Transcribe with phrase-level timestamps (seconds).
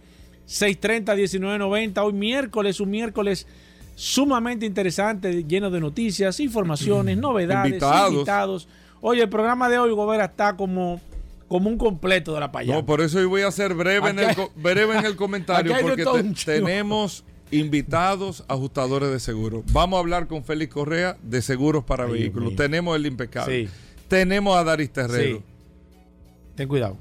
[0.46, 2.02] 630 1990.
[2.02, 3.46] Hoy miércoles, un miércoles
[4.00, 8.66] sumamente interesante, lleno de noticias, informaciones, novedades, invitados.
[9.02, 11.02] Oye, el programa de hoy, Gobera, está como,
[11.48, 12.80] como un completo de la payada.
[12.80, 16.06] No, por eso hoy voy a ser breve, en el, breve en el comentario, porque
[16.46, 19.64] tenemos invitados ajustadores de seguros.
[19.70, 22.56] Vamos a hablar con Félix Correa de seguros para vehículos.
[22.56, 23.68] Tenemos el impecable.
[24.08, 25.42] Tenemos a Daris Terrero.
[26.54, 26.96] Ten cuidado.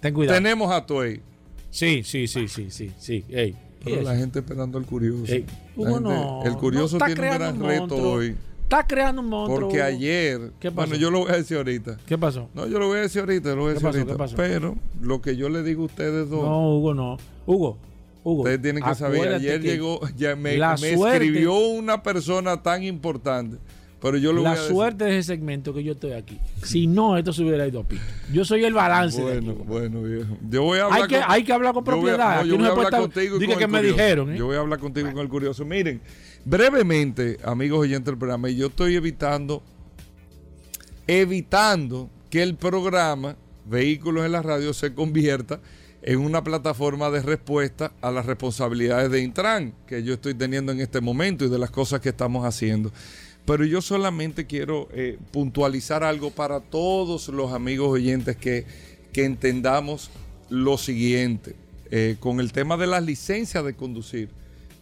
[0.00, 0.38] Ten cuidado.
[0.38, 1.20] Tenemos a Tuey.
[1.68, 3.24] Sí, sí, sí, sí, sí, sí.
[3.28, 3.54] Ey.
[3.84, 5.32] Pero la gente esperando al curioso.
[5.32, 8.36] el curioso tiene un gran reto hoy.
[8.62, 9.68] Está creando un monstruo.
[9.68, 10.52] Porque ayer.
[10.72, 11.96] Bueno, yo lo voy a decir ahorita.
[12.06, 12.48] ¿Qué pasó?
[12.54, 13.54] No, yo lo voy a decir ahorita.
[13.56, 14.36] Lo voy a decir ahorita.
[14.36, 16.44] Pero lo que yo le digo a ustedes dos.
[16.44, 17.16] No, Hugo, no.
[17.46, 17.78] Hugo.
[18.22, 19.34] Hugo, ustedes tienen que saber.
[19.34, 20.00] Ayer llegó.
[20.16, 23.56] Ya me, me escribió una persona tan importante
[24.00, 26.38] pero yo la suerte de ese segmento que yo estoy aquí.
[26.62, 28.02] Si no, esto se hubiera ido a pico.
[28.32, 29.20] Yo soy el balance.
[29.20, 30.38] Bueno, bueno, viejo.
[30.48, 32.44] Yo voy a hablar hay, que, hay que hablar con propiedad.
[32.44, 34.32] yo voy a hablar contigo con que me dijeron.
[34.32, 34.38] ¿eh?
[34.38, 35.64] Yo voy a hablar contigo con el curioso.
[35.64, 36.00] Miren,
[36.44, 39.62] brevemente, amigos oyentes del programa, yo estoy evitando,
[41.06, 45.60] evitando que el programa Vehículos en la Radio se convierta
[46.02, 50.80] en una plataforma de respuesta a las responsabilidades de Intran que yo estoy teniendo en
[50.80, 52.90] este momento y de las cosas que estamos haciendo.
[53.50, 58.64] Pero yo solamente quiero eh, puntualizar algo para todos los amigos oyentes que,
[59.12, 60.12] entendamos
[60.50, 61.56] lo siguiente.
[61.90, 64.28] Eh, con el tema de las licencias de conducir,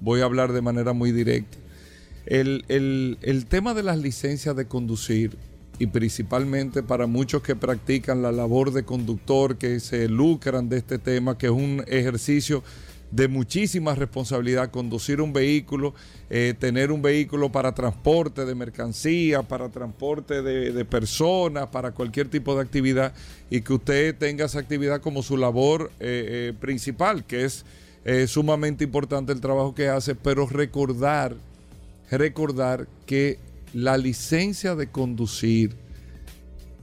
[0.01, 1.57] voy a hablar de manera muy directa.
[2.27, 2.67] El,
[3.23, 5.39] el tema de las licencias de conducir,
[5.79, 10.99] y principalmente para muchos que practican la labor de conductor, que se lucran de este
[10.99, 12.63] tema, que es un ejercicio
[13.11, 15.95] de muchísima responsabilidad conducir un vehículo,
[16.29, 22.55] eh, tener un vehículo para transporte de mercancía, para transporte de, personas, para cualquier tipo
[22.55, 23.15] de actividad
[23.51, 27.65] y que usted tenga esa actividad como su labor eh, eh, principal, que es
[28.27, 31.37] sumamente importante el trabajo que hace, pero recordar,
[32.11, 33.39] recordar que
[33.75, 35.75] la licencia de conducir,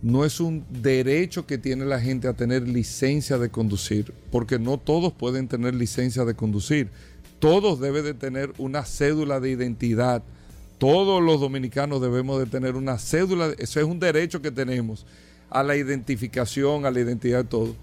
[0.06, 4.78] no es un derecho que tiene la gente a tener licencia de conducir, porque no
[4.78, 6.92] todos pueden tener licencia de conducir.
[7.40, 10.22] Todos deben de tener una cédula de identidad.
[10.78, 15.08] Todos los dominicanos debemos de tener una cédula, eso es un derecho que tenemos
[15.50, 17.76] a la identificación, a la identidad de todo.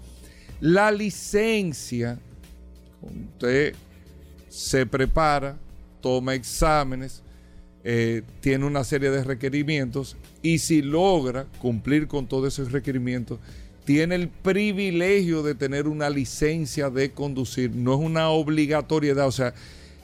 [0.61, 2.17] La licencia,
[3.01, 3.75] usted
[4.47, 5.57] se prepara,
[5.99, 7.21] toma exámenes,
[7.83, 13.39] eh, tiene una serie de requerimientos y si logra cumplir con todos esos requerimientos,
[13.85, 17.71] tiene el privilegio de tener una licencia de conducir.
[17.75, 19.53] No es una obligatoriedad, o sea,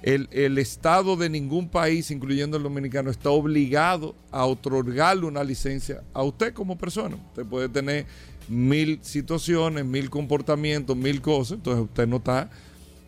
[0.01, 6.23] el, Estado de ningún país, incluyendo el dominicano, está obligado a otorgarle una licencia a
[6.23, 7.17] usted como persona.
[7.29, 8.05] Usted puede tener
[8.47, 12.49] mil situaciones, mil comportamientos, mil cosas, entonces usted no está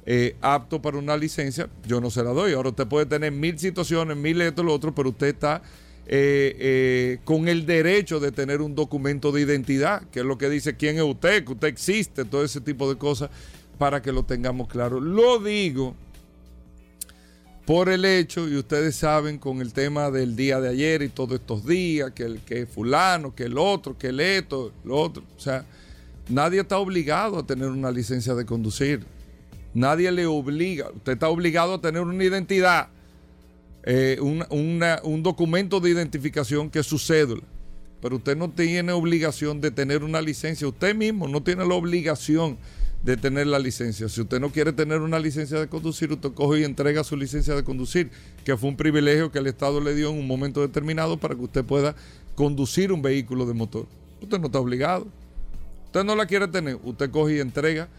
[0.05, 2.53] eh, apto para una licencia, yo no se la doy.
[2.53, 5.61] Ahora usted puede tener mil situaciones, mil esto, lo otro, pero usted está
[6.07, 10.49] eh, eh, con el derecho de tener un documento de identidad, que es lo que
[10.49, 13.29] dice quién es usted, que usted existe, todo ese tipo de cosas,
[13.77, 14.99] para que lo tengamos claro.
[14.99, 15.95] Lo digo
[17.65, 21.39] por el hecho, y ustedes saben con el tema del día de ayer y todos
[21.39, 25.23] estos días, que el que fulano, que el otro, que el esto, lo otro.
[25.37, 25.63] O sea,
[26.27, 29.05] nadie está obligado a tener una licencia de conducir.
[29.73, 30.89] Nadie le obliga.
[30.89, 32.89] Usted está obligado a tener una identidad,
[33.83, 37.43] eh, un documento de identificación que es su cédula.
[38.01, 40.67] Pero usted no tiene obligación de tener una licencia.
[40.67, 42.57] Usted mismo no tiene la obligación
[43.03, 44.09] de tener la licencia.
[44.09, 47.55] Si usted no quiere tener una licencia de conducir, usted coge y entrega su licencia
[47.55, 48.09] de conducir,
[48.43, 51.41] que fue un privilegio que el Estado le dio en un momento determinado para que
[51.41, 51.95] usted pueda
[52.35, 53.87] conducir un vehículo de motor.
[54.21, 55.07] Usted no está obligado.
[55.85, 57.89] Usted no la quiere tener, usted coge y entrega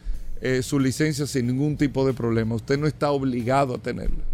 [0.45, 2.57] eh, su licencia sin ningún tipo de problema.
[2.57, 4.25] Usted no está obligado a tenerla.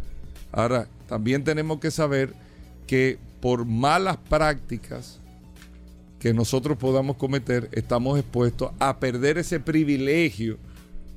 [0.50, 2.32] Ahora, también tenemos que saber
[2.86, 5.20] que por malas prácticas,
[6.18, 10.56] que nosotros podamos cometer, estamos expuestos a perder ese privilegio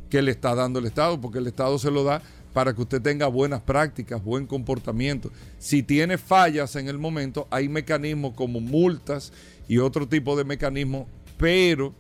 [0.10, 2.22] que le está dando el Estado, porque el Estado se lo da
[2.54, 5.32] para que usted tenga buenas prácticas, buen comportamiento.
[5.58, 9.32] Si tiene fallas en el momento, hay mecanismos como multas
[9.70, 11.08] y otro tipo de mecanismos,
[11.38, 11.94] pero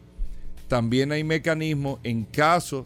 [0.72, 2.86] también hay mecanismos en caso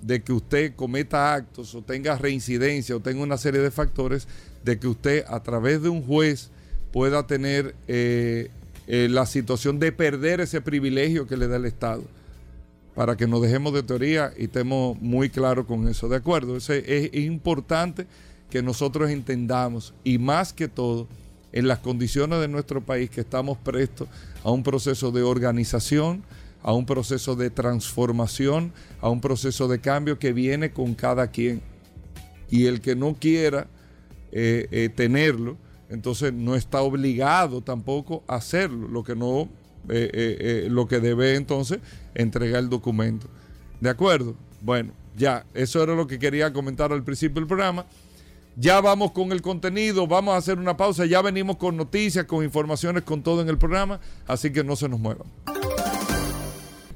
[0.00, 4.28] de que usted cometa actos o tenga reincidencia o tenga una serie de factores,
[4.62, 6.48] de que usted a través de un juez
[6.92, 8.52] pueda tener eh,
[8.86, 12.04] eh, la situación de perder ese privilegio que le da el Estado.
[12.94, 16.08] Para que nos dejemos de teoría y estemos muy claros con eso.
[16.08, 18.06] De acuerdo, es, es importante
[18.48, 21.08] que nosotros entendamos y más que todo
[21.50, 24.06] en las condiciones de nuestro país que estamos prestos
[24.44, 26.22] a un proceso de organización,
[26.62, 31.62] a un proceso de transformación, a un proceso de cambio que viene con cada quien.
[32.50, 33.68] Y el que no quiera
[34.32, 35.56] eh, eh, tenerlo,
[35.88, 39.48] entonces no está obligado tampoco a hacerlo, lo que no,
[39.88, 41.78] eh, lo que debe entonces
[42.14, 43.26] entregar el documento.
[43.80, 44.34] ¿De acuerdo?
[44.60, 47.86] Bueno, ya, eso era lo que quería comentar al principio del programa.
[48.56, 52.44] Ya vamos con el contenido, vamos a hacer una pausa, ya venimos con noticias, con
[52.44, 55.28] informaciones, con todo en el programa, así que no se nos muevan.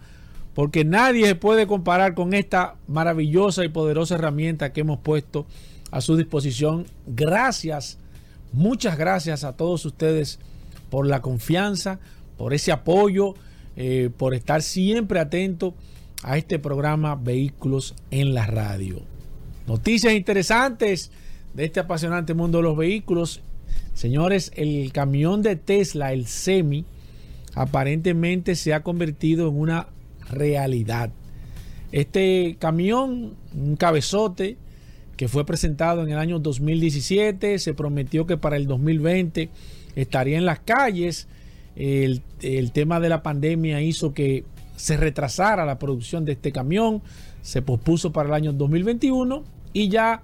[0.54, 5.46] porque nadie puede comparar con esta maravillosa y poderosa herramienta que hemos puesto
[5.90, 6.86] a su disposición.
[7.06, 7.98] Gracias,
[8.52, 10.38] muchas gracias a todos ustedes
[10.90, 12.00] por la confianza,
[12.36, 13.34] por ese apoyo,
[13.76, 15.74] eh, por estar siempre atento
[16.22, 19.02] a este programa Vehículos en la Radio.
[19.66, 21.10] Noticias interesantes
[21.54, 23.40] de este apasionante mundo de los vehículos.
[23.94, 26.84] Señores, el camión de Tesla, el Semi,
[27.54, 29.86] aparentemente se ha convertido en una
[30.32, 31.10] realidad.
[31.92, 34.56] Este camión, un cabezote,
[35.16, 39.50] que fue presentado en el año 2017, se prometió que para el 2020
[39.94, 41.28] estaría en las calles.
[41.76, 42.22] El,
[42.72, 44.44] tema de la pandemia hizo que
[44.76, 47.02] se retrasara la producción de este camión,
[47.40, 50.22] se pospuso para el año 2021 y ya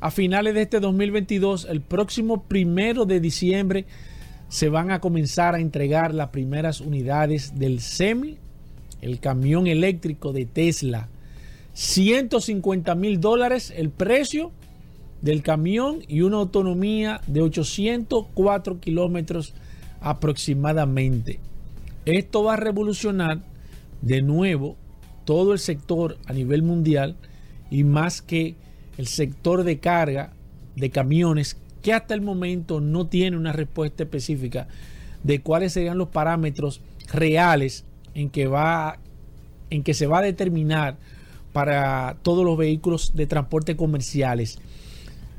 [0.00, 3.86] a finales de este 2022, el próximo primero de diciembre,
[4.48, 8.38] se van a comenzar a entregar las primeras unidades del SEMI,
[9.00, 11.08] el camión eléctrico de Tesla.
[11.74, 14.52] 150 mil dólares el precio
[15.20, 19.54] del camión y una autonomía de 804 kilómetros
[20.00, 21.40] aproximadamente.
[22.04, 23.42] Esto va a revolucionar
[24.00, 24.76] de nuevo
[25.24, 27.16] todo el sector a nivel mundial
[27.70, 28.54] y más que
[28.96, 30.32] el sector de carga
[30.76, 34.68] de camiones que hasta el momento no tiene una respuesta específica
[35.22, 36.80] de cuáles serían los parámetros
[37.12, 37.84] reales
[38.16, 38.98] en que va
[39.70, 40.96] en que se va a determinar
[41.52, 44.58] para todos los vehículos de transporte comerciales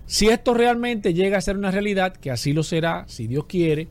[0.07, 3.89] si esto realmente llega a ser una realidad, que así lo será, si Dios quiere,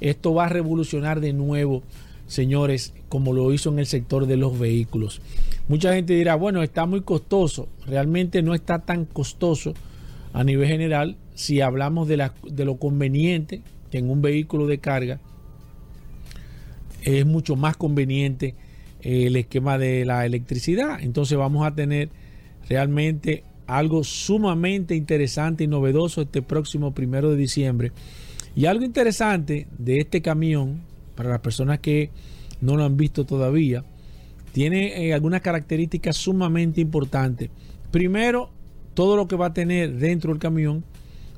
[0.00, 1.82] esto va a revolucionar de nuevo,
[2.26, 5.20] señores, como lo hizo en el sector de los vehículos.
[5.68, 7.68] Mucha gente dirá, bueno, está muy costoso.
[7.86, 9.74] Realmente no está tan costoso
[10.32, 15.20] a nivel general si hablamos de, de lo conveniente que en un vehículo de carga
[17.16, 18.54] es mucho más conveniente
[19.00, 21.00] el esquema de la electricidad.
[21.00, 22.10] Entonces vamos a tener
[22.68, 27.92] realmente algo sumamente interesante y novedoso este próximo primero de diciembre.
[28.54, 30.80] Y algo interesante de este camión,
[31.14, 32.10] para las personas que
[32.60, 33.84] no lo han visto todavía,
[34.52, 37.50] tiene eh, algunas características sumamente importantes.
[37.90, 38.50] Primero,
[38.94, 40.82] todo lo que va a tener dentro del camión.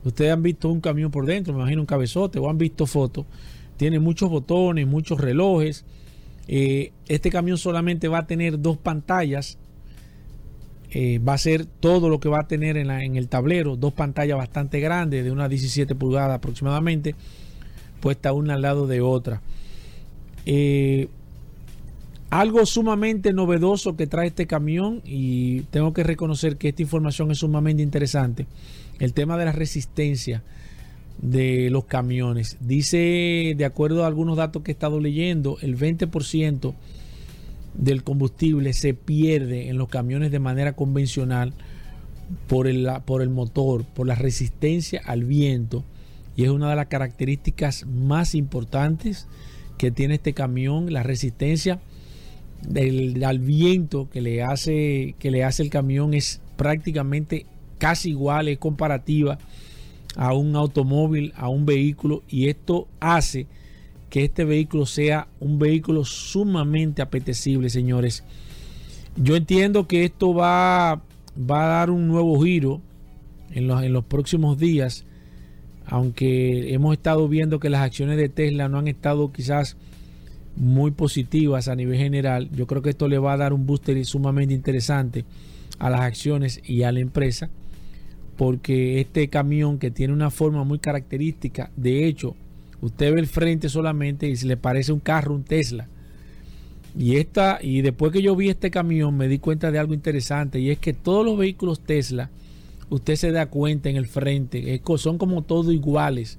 [0.03, 3.27] Ustedes han visto un camión por dentro, me imagino un cabezote, o han visto fotos.
[3.81, 5.87] Tiene muchos botones, muchos relojes.
[6.49, 9.57] Eh, este camión solamente va a tener dos pantallas.
[10.91, 14.37] Eh, va a ser todo lo que va a tener en, el tablero, dos pantallas
[14.37, 17.15] bastante grandes, de unas 17 pulgadas aproximadamente,
[18.03, 19.41] puesta una al lado de otra.
[20.45, 21.09] Eh,
[22.29, 27.39] algo sumamente novedoso que trae este camión y tengo que reconocer que esta información es
[27.39, 28.47] sumamente interesante.
[28.99, 30.43] El tema de la resistencia
[31.21, 32.57] de los camiones.
[32.61, 36.75] Dice, de acuerdo a algunos datos que he estado leyendo, el 20%
[37.75, 41.53] del combustible se pierde en los camiones de manera convencional
[42.49, 45.85] por el, por el motor, por la resistencia al viento.
[46.37, 49.27] Y es una de las características más importantes
[49.77, 51.81] que tiene este camión, la resistencia
[52.67, 57.47] del, al viento que le hace que le hace el camión es prácticamente
[57.79, 59.39] casi igual, es comparativa
[60.17, 63.47] a un automóvil, a un vehículo y esto hace
[64.09, 68.25] que este vehículo sea un vehículo sumamente apetecible, señores.
[69.17, 71.03] Yo entiendo que esto va,
[71.39, 72.81] va a dar un nuevo giro
[73.53, 75.05] en los, en los próximos días,
[75.87, 79.77] aunque hemos estado viendo que las acciones de Tesla no han estado quizás
[80.57, 82.51] muy positivas a nivel general.
[82.53, 85.25] Yo creo que esto le va a dar un booster sumamente interesante
[85.79, 87.49] a las acciones y a la empresa,
[88.41, 92.35] porque este camión que tiene una forma muy característica, de hecho,
[92.81, 95.89] usted ve el frente solamente y se le parece un carro, un Tesla.
[96.99, 100.59] Y esta, y después que yo vi este camión me di cuenta de algo interesante
[100.59, 102.31] y es que todos los vehículos Tesla,
[102.89, 106.39] usted se da cuenta en el frente, son como todos iguales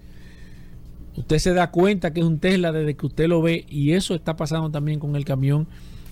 [1.16, 4.16] Usted se da cuenta que es un Tesla desde que usted lo ve y eso
[4.16, 5.68] está pasando también con el camión,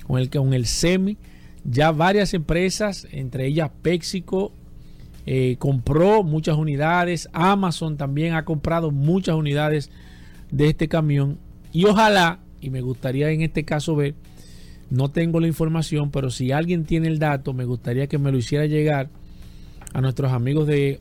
[0.06, 1.18] con el, con el semi.
[1.64, 4.54] Ya varias empresas, entre ellas Pexico,
[5.32, 7.30] eh, compró muchas unidades.
[7.34, 9.92] Amazon también ha comprado muchas unidades
[10.50, 11.38] de este camión.
[11.72, 14.16] Y ojalá, y me gustaría en este caso ver,
[14.90, 18.40] no tengo la información, pero si alguien tiene el dato, me gustaría que me lo
[18.40, 19.10] hiciera llegar
[19.94, 21.00] a nuestros amigos de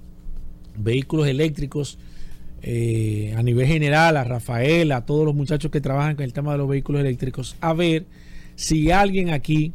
[0.76, 1.99] vehículos eléctricos
[2.61, 6.52] eh, a nivel general, a Rafael, a todos los muchachos que trabajan con el tema
[6.52, 8.04] de los vehículos eléctricos, a ver
[8.56, 9.73] si alguien aquí,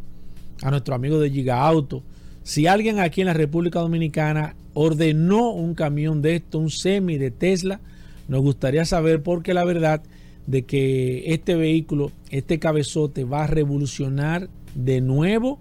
[0.62, 2.04] a nuestro amigo de Giga Auto,
[2.44, 7.32] si alguien aquí en la República Dominicana ordenó un camión de esto, un semi de
[7.32, 7.80] Tesla,
[8.28, 10.02] nos gustaría saber porque la verdad
[10.48, 15.60] de que este vehículo, este cabezote va a revolucionar de nuevo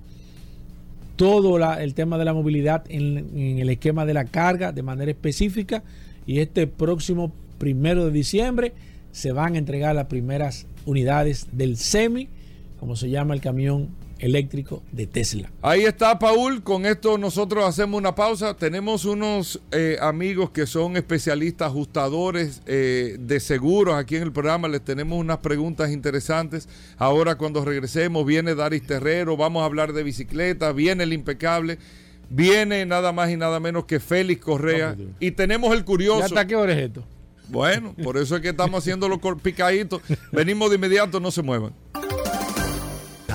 [1.16, 5.10] todo el tema de la movilidad en, en el esquema de la carga de manera
[5.10, 5.84] específica.
[6.26, 8.72] Y este próximo primero de diciembre
[9.12, 12.28] se van a entregar las primeras unidades del SEMI,
[12.80, 13.88] como se llama el camión
[14.22, 15.50] eléctrico de Tesla.
[15.60, 16.62] Ahí está, Paul.
[16.62, 18.56] Con esto nosotros hacemos una pausa.
[18.56, 24.68] Tenemos unos eh, amigos que son especialistas, ajustadores eh, de seguros aquí en el programa.
[24.68, 26.68] Les tenemos unas preguntas interesantes.
[26.96, 31.78] Ahora cuando regresemos viene Daris Terrero, vamos a hablar de bicicleta, viene el impecable.
[32.30, 34.96] Viene nada más y nada menos que Félix Correa.
[35.20, 36.24] y tenemos el curioso.
[36.24, 37.04] hasta qué hora es esto?
[37.48, 40.00] Bueno, por eso es que estamos haciendo los picaditos.
[40.32, 41.74] Venimos de inmediato, no se muevan.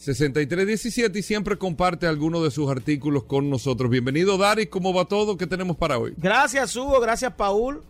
[0.00, 3.90] 6317 y siempre comparte algunos de sus artículos con nosotros.
[3.90, 4.68] Bienvenido, Daris.
[4.68, 5.36] ¿Cómo va todo?
[5.36, 6.14] ¿Qué tenemos para hoy?
[6.16, 7.00] Gracias, Hugo.
[7.00, 7.82] Gracias, Paul.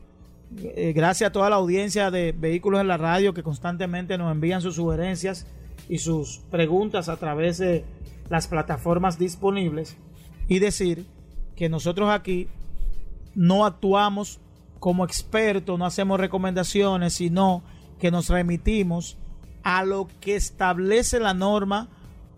[0.58, 4.60] Eh, gracias a toda la audiencia de Vehículos en la Radio que constantemente nos envían
[4.60, 5.46] sus sugerencias
[5.88, 7.84] y sus preguntas a través de
[8.28, 9.96] las plataformas disponibles.
[10.48, 11.06] Y decir
[11.54, 12.48] que nosotros aquí
[13.36, 14.40] no actuamos
[14.80, 17.62] como expertos no hacemos recomendaciones, sino
[18.00, 19.16] que nos remitimos
[19.62, 21.88] a lo que establece la norma,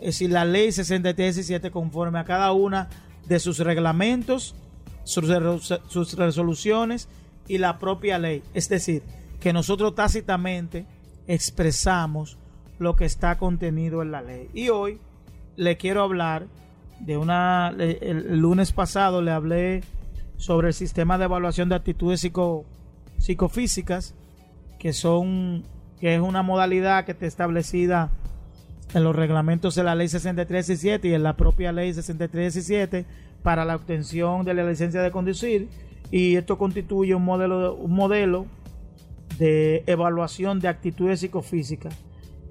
[0.03, 2.89] es decir, la ley 6317 conforme a cada una
[3.27, 4.57] de sus reglamentos,
[5.05, 5.29] sus,
[6.17, 7.09] resoluciones
[7.47, 8.43] y la propia ley.
[8.53, 9.03] Es decir,
[9.41, 10.87] que nosotros tácitamente
[11.29, 12.37] expresamos
[12.79, 14.49] lo que está contenido en la ley.
[14.55, 14.99] Y hoy
[15.57, 16.47] le quiero hablar
[16.99, 19.83] de una, el lunes pasado le hablé
[20.37, 22.65] sobre el sistema de evaluación de actitudes psico,
[23.19, 24.15] psicofísicas,
[24.81, 25.65] que son
[26.01, 28.11] que es una modalidad que está establecida
[28.95, 33.07] en los reglamentos de la ley 6317 y en la propia ley 6317
[33.43, 35.69] para la obtención de la licencia de conducir.
[36.11, 38.47] Y esto constituye un modelo un modelo
[39.39, 41.95] de evaluación de actitudes psicofísicas.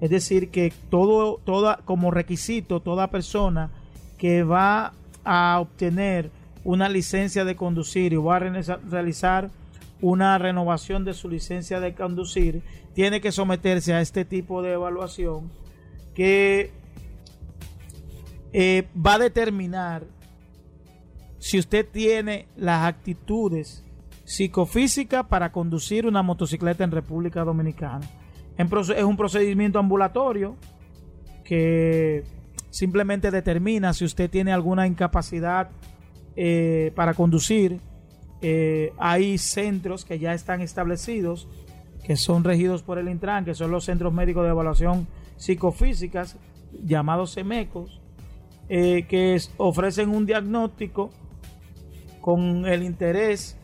[0.00, 3.70] Es decir, que todo, toda, como requisito, toda persona
[4.18, 4.94] que va
[5.24, 6.30] a obtener
[6.64, 8.40] una licencia de conducir y va a
[8.90, 9.50] realizar
[10.00, 12.62] una renovación de su licencia de conducir,
[12.94, 15.61] tiene que someterse a este tipo de evaluación
[16.14, 16.70] que
[18.52, 20.04] eh, va a determinar
[21.38, 23.84] si usted tiene las actitudes
[24.24, 28.08] psicofísicas para conducir una motocicleta en República Dominicana.
[28.56, 30.56] Es un procedimiento ambulatorio
[31.44, 32.24] que
[32.70, 35.70] simplemente determina si usted tiene alguna incapacidad
[36.36, 37.80] eh, para conducir.
[38.40, 41.48] Eh, hay centros que ya están establecidos,
[42.04, 46.36] que son regidos por el Intran, que son los Centros Médicos de Evaluación Psicofísicas,
[46.84, 48.00] llamados CEMECOS,
[48.68, 51.10] eh, que ofrecen un diagnóstico
[52.20, 53.56] con el interés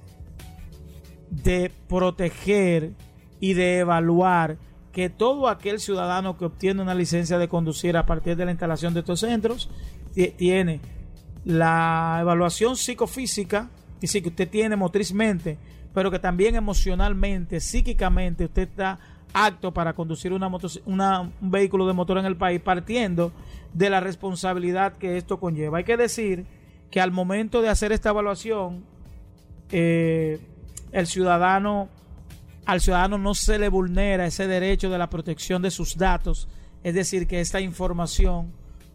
[1.30, 2.92] de proteger
[3.40, 4.58] y de evaluar
[4.92, 8.94] que todo aquel ciudadano que obtiene una licencia de conducir a partir de la instalación
[8.94, 9.70] de estos centros
[10.36, 10.80] tiene
[11.44, 13.70] la evaluación psicofísica,
[14.00, 15.56] que sí que usted tiene motrizmente,
[15.94, 18.98] pero que también emocionalmente, psíquicamente, usted está
[19.32, 23.32] apto para conducir una un vehículo de motor en el país, partiendo
[23.72, 25.78] de la responsabilidad que esto conlleva.
[25.78, 26.46] Hay que decir
[26.90, 28.84] que al momento de hacer esta evaluación,
[29.70, 30.40] eh,
[30.92, 31.88] el ciudadano
[32.68, 36.48] al ciudadano no se le vulnera ese derecho de la protección de sus datos,
[36.82, 38.52] es decir, que esta información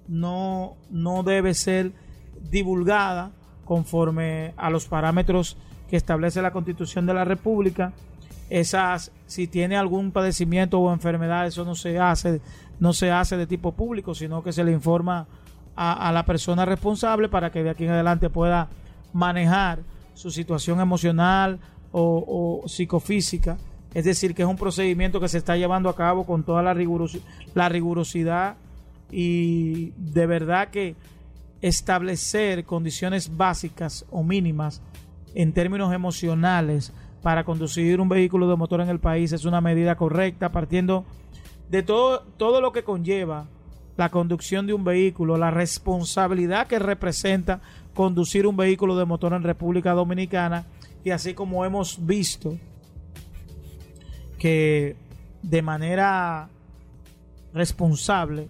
[0.07, 1.91] no, no debe ser
[2.51, 3.31] divulgada
[3.65, 5.57] conforme a los parámetros
[5.89, 7.93] que establece la Constitución de la República.
[8.47, 12.39] Esas, si tiene algún padecimiento o enfermedad, eso no se hace,
[12.79, 15.25] no se hace de tipo público, sino que se le informa
[15.75, 18.69] a, la persona responsable para que de aquí en adelante pueda
[19.11, 19.79] manejar
[20.13, 21.59] su situación emocional,
[21.91, 23.57] o, psicofísica.
[23.93, 26.75] Es decir, que es un procedimiento que se está llevando a cabo con toda la,
[27.55, 28.55] la rigurosidad
[29.11, 30.95] y de verdad que
[31.61, 34.81] establecer condiciones básicas o mínimas
[35.33, 39.95] en términos emocionales para conducir un vehículo de motor en el país es una medida
[39.95, 41.05] correcta partiendo
[41.69, 43.47] de todo, todo lo que conlleva
[43.95, 47.61] la conducción de un vehículo, la responsabilidad que representa
[47.93, 50.65] conducir un vehículo de motor en República Dominicana.
[51.05, 52.57] Y así como hemos visto
[54.37, 54.97] que
[55.41, 56.49] de manera
[57.53, 58.49] responsable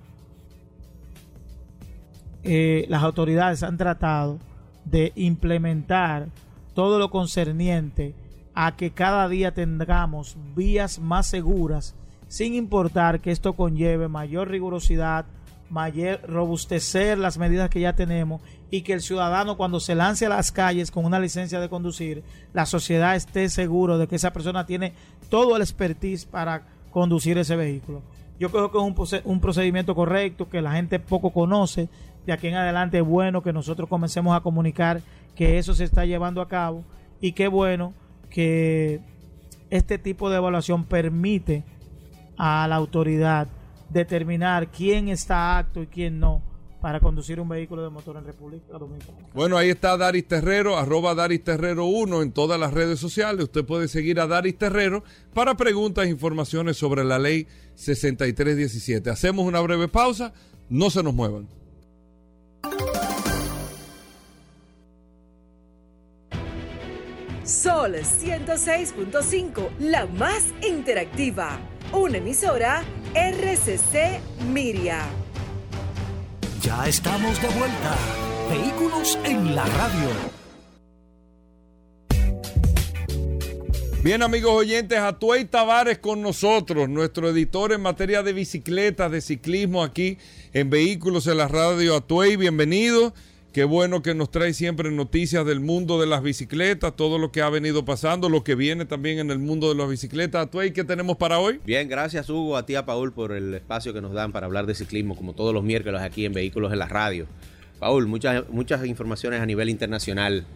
[2.43, 4.39] eh, las autoridades han tratado
[4.85, 6.29] de implementar
[6.73, 8.15] todo lo concerniente
[8.53, 11.95] a que cada día tengamos vías más seguras
[12.27, 15.25] sin importar que esto conlleve mayor rigurosidad,
[15.69, 20.29] mayor robustecer las medidas que ya tenemos y que el ciudadano cuando se lance a
[20.29, 24.65] las calles con una licencia de conducir, la sociedad esté seguro de que esa persona
[24.65, 24.93] tiene
[25.29, 28.01] todo el expertise para conducir ese vehículo.
[28.39, 31.87] Yo creo que es un, procedimiento correcto, que la gente poco conoce.
[32.25, 35.01] De aquí en adelante es bueno que nosotros comencemos a comunicar
[35.35, 36.83] que eso se está llevando a cabo
[37.21, 37.93] y qué bueno
[38.33, 38.99] que
[39.69, 41.63] este tipo de evaluación permite
[42.35, 43.47] a la autoridad
[43.89, 46.41] determinar quién está apto y quién no
[46.81, 49.17] para conducir un vehículo de motor en República Dominicana.
[49.33, 53.45] Bueno, ahí está Daris Terrero, arroba Daris Terrero 1 en todas las redes sociales.
[53.45, 59.09] Usted puede seguir a Daris Terrero para preguntas e informaciones sobre la ley 6317.
[59.11, 60.33] Hacemos una breve pausa,
[60.69, 61.47] no se nos muevan.
[67.53, 71.59] Sol 106.5, la más interactiva.
[71.91, 74.19] Una emisora RCC
[74.51, 75.05] Miria.
[76.63, 77.95] Ya estamos de vuelta.
[78.49, 80.09] Vehículos en la radio.
[84.03, 89.83] Bien amigos oyentes, Atuey Tavares con nosotros, nuestro editor en materia de bicicletas, de ciclismo
[89.83, 90.17] aquí
[90.53, 91.97] en Vehículos en la Radio.
[91.97, 93.13] Atuey, bienvenido.
[93.53, 97.43] Qué bueno que nos trae siempre noticias del mundo de las bicicletas, todo lo que
[97.43, 100.47] ha venido pasando, lo que viene también en el mundo de las bicicletas.
[100.47, 101.59] Atuey, ¿qué tenemos para hoy?
[101.63, 104.65] Bien, gracias Hugo, a ti a Paul por el espacio que nos dan para hablar
[104.65, 107.27] de ciclismo, como todos los miércoles aquí en Vehículos en la Radio.
[107.77, 110.47] Paul, muchas, muchas informaciones a nivel internacional.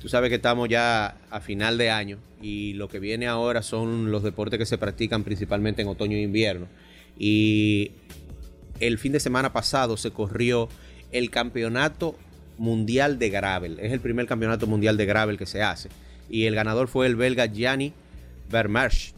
[0.00, 4.10] Tú sabes que estamos ya a final de año y lo que viene ahora son
[4.10, 6.66] los deportes que se practican principalmente en otoño e invierno.
[7.16, 7.92] Y
[8.80, 10.68] el fin de semana pasado se corrió
[11.12, 12.16] el campeonato
[12.60, 13.80] mundial de gravel.
[13.80, 15.88] Es el primer campeonato mundial de gravel que se hace.
[16.28, 17.92] Y el ganador fue el belga Gianni
[18.50, 19.14] Vermeersch.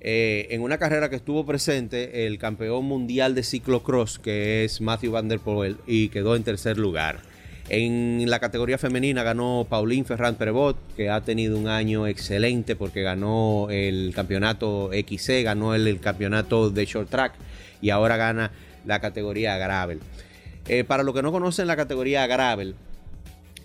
[0.00, 5.12] Eh, en una carrera que estuvo presente el campeón mundial de ciclocross, que es Matthew
[5.12, 7.20] Van Der Poel, y quedó en tercer lugar.
[7.68, 13.02] En la categoría femenina ganó Pauline Ferran Prevot, que ha tenido un año excelente porque
[13.02, 17.32] ganó el campeonato XC, ganó el campeonato de short track
[17.80, 18.50] y ahora gana
[18.84, 20.00] la categoría gravel.
[20.68, 22.74] Eh, para los que no conocen la categoría gravel,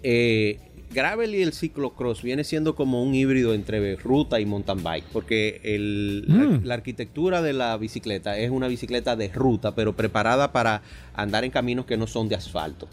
[0.04, 0.60] eh,
[0.94, 5.62] gravel y el ciclocross viene siendo como un híbrido entre ruta y mountain bike, porque
[5.64, 6.62] el- la, Mm.
[6.66, 10.82] la arquitectura de la bicicleta es una bicicleta de ruta, pero preparada para
[11.14, 12.88] andar en caminos que no son de asfalto.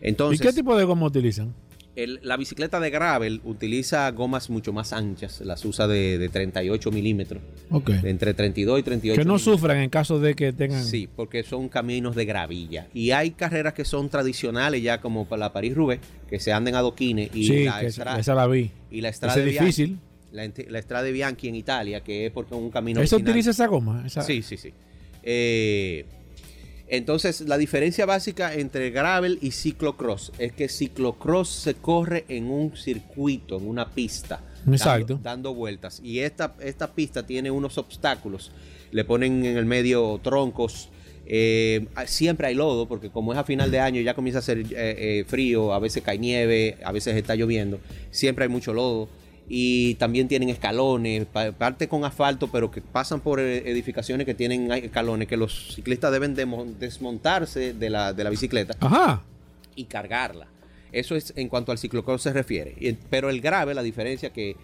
[0.00, 1.52] Entonces, ¿Y qué tipo de goma utilizan?
[1.94, 6.90] El- la bicicleta de gravel utiliza gomas mucho más anchas, las usa de, de 38
[6.90, 7.90] milímetros, Ok.
[7.90, 9.60] de entre 32 y 38 Que no milímetros.
[9.60, 10.84] sufran en caso de que tengan...
[10.84, 12.86] Sí, porque son caminos de gravilla.
[12.94, 17.44] Y hay carreras que son tradicionales ya como la París-Roubaix, que se anden adoquines y
[17.46, 18.70] Sí, la esa, la vi.
[18.90, 19.98] y la Estrada es Bianchi- difícil.
[20.32, 20.44] La,
[20.78, 24.02] Estrada de Bianchi en Italia, que es porque es un camino ¿Eso utiliza esa goma?
[24.06, 24.72] Esa- Sí, sí, sí.
[25.22, 26.06] Eh,
[26.92, 32.76] entonces, la diferencia básica entre gravel y ciclocross es que ciclocross se corre en un
[32.76, 34.40] circuito, en una pista.
[34.70, 35.14] Exacto.
[35.14, 36.00] Dando, dando vueltas.
[36.04, 38.52] Y esta, esta pista tiene unos obstáculos.
[38.90, 40.90] Le ponen en el medio troncos.
[41.24, 44.58] eh, siempre hay lodo, porque como es a final de año, ya comienza a ser
[44.58, 47.80] eh, eh, frío, a veces cae nieve, a veces está lloviendo.
[48.10, 49.08] Siempre hay mucho lodo
[49.48, 54.34] y también tienen escalones, pa- parte con asfalto, pero que pasan por eh, edificaciones que
[54.34, 56.34] tienen escalones, que los ciclistas deben
[56.78, 59.22] desmontarse de la, de la bicicleta Ajá.
[59.74, 60.46] y cargarla.
[60.92, 62.74] Eso es en cuanto al ciclocross se refiere.
[63.10, 64.56] Pero el gravel, la diferencia que,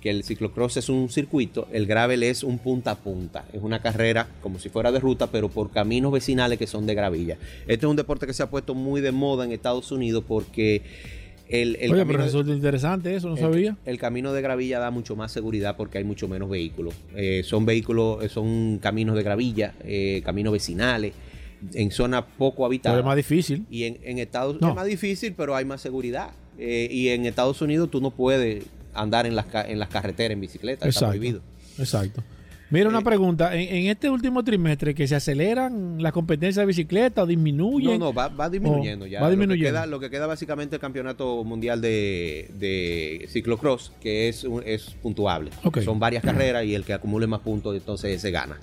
[0.00, 3.44] que el ciclocross es un circuito, el gravel es un punta a punta.
[3.52, 6.94] Es una carrera como si fuera de ruta, pero por caminos vecinales que son de
[6.94, 7.38] gravilla.
[7.66, 10.82] Este es un deporte que se ha puesto muy de moda en Estados Unidos porque
[11.48, 13.76] el, el Oye, camino pero de- resulta interesante eso, no el- sabía.
[13.84, 16.94] El, camino de gravilla da mucho más seguridad porque hay mucho menos vehículos.
[17.14, 21.12] Eh, son vehículos, eh, son caminos de gravilla, eh, caminos vecinales,
[21.74, 22.98] en zonas poco Pero habitadas.
[22.98, 23.64] es más difícil.
[23.70, 24.70] Y en, en Estados No.
[24.70, 26.30] es más difícil, pero hay más seguridad.
[26.58, 30.40] Eh, y en Estados Unidos tú no puedes andar en las, en las carreteras en
[30.40, 31.06] bicicleta, está Exacto.
[31.08, 31.40] prohibido.
[31.78, 32.22] Exacto.
[32.74, 33.54] Mira, una pregunta.
[33.54, 37.98] En, en este último trimestre, ¿que se aceleran las competencias de bicicleta o disminuyen?
[37.98, 39.20] No, no, va, va disminuyendo ya.
[39.20, 39.70] va Lo que disminuyendo.
[39.78, 45.50] queda- Lo que, queda, básicamente el campeonato mundial de, de ciclocross, que es, es puntuable.
[45.84, 48.58] Son varias carreras y el que acumule más puntos, entonces se gana.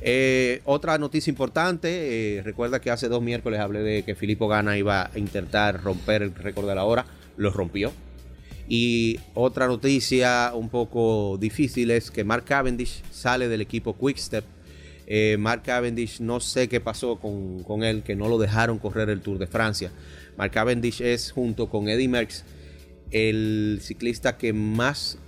[0.00, 4.76] Eh, otra noticia importante, eh, recuerda que hace dos miércoles hablé de que Filippo Gana
[4.78, 7.04] iba a intentar romper el récord de la hora,
[7.36, 7.92] lo rompió.
[8.68, 14.44] Y otra noticia un poco difícil es que Mark Cavendish sale del equipo Quickstep.
[15.06, 19.08] Eh, Mark Cavendish, no sé qué pasó con, con él, que no lo dejaron correr
[19.08, 19.90] el Tour de Francia.
[20.36, 22.44] Mark Cavendish es, junto con Eddie Merckx,
[23.10, 25.18] el ciclista que más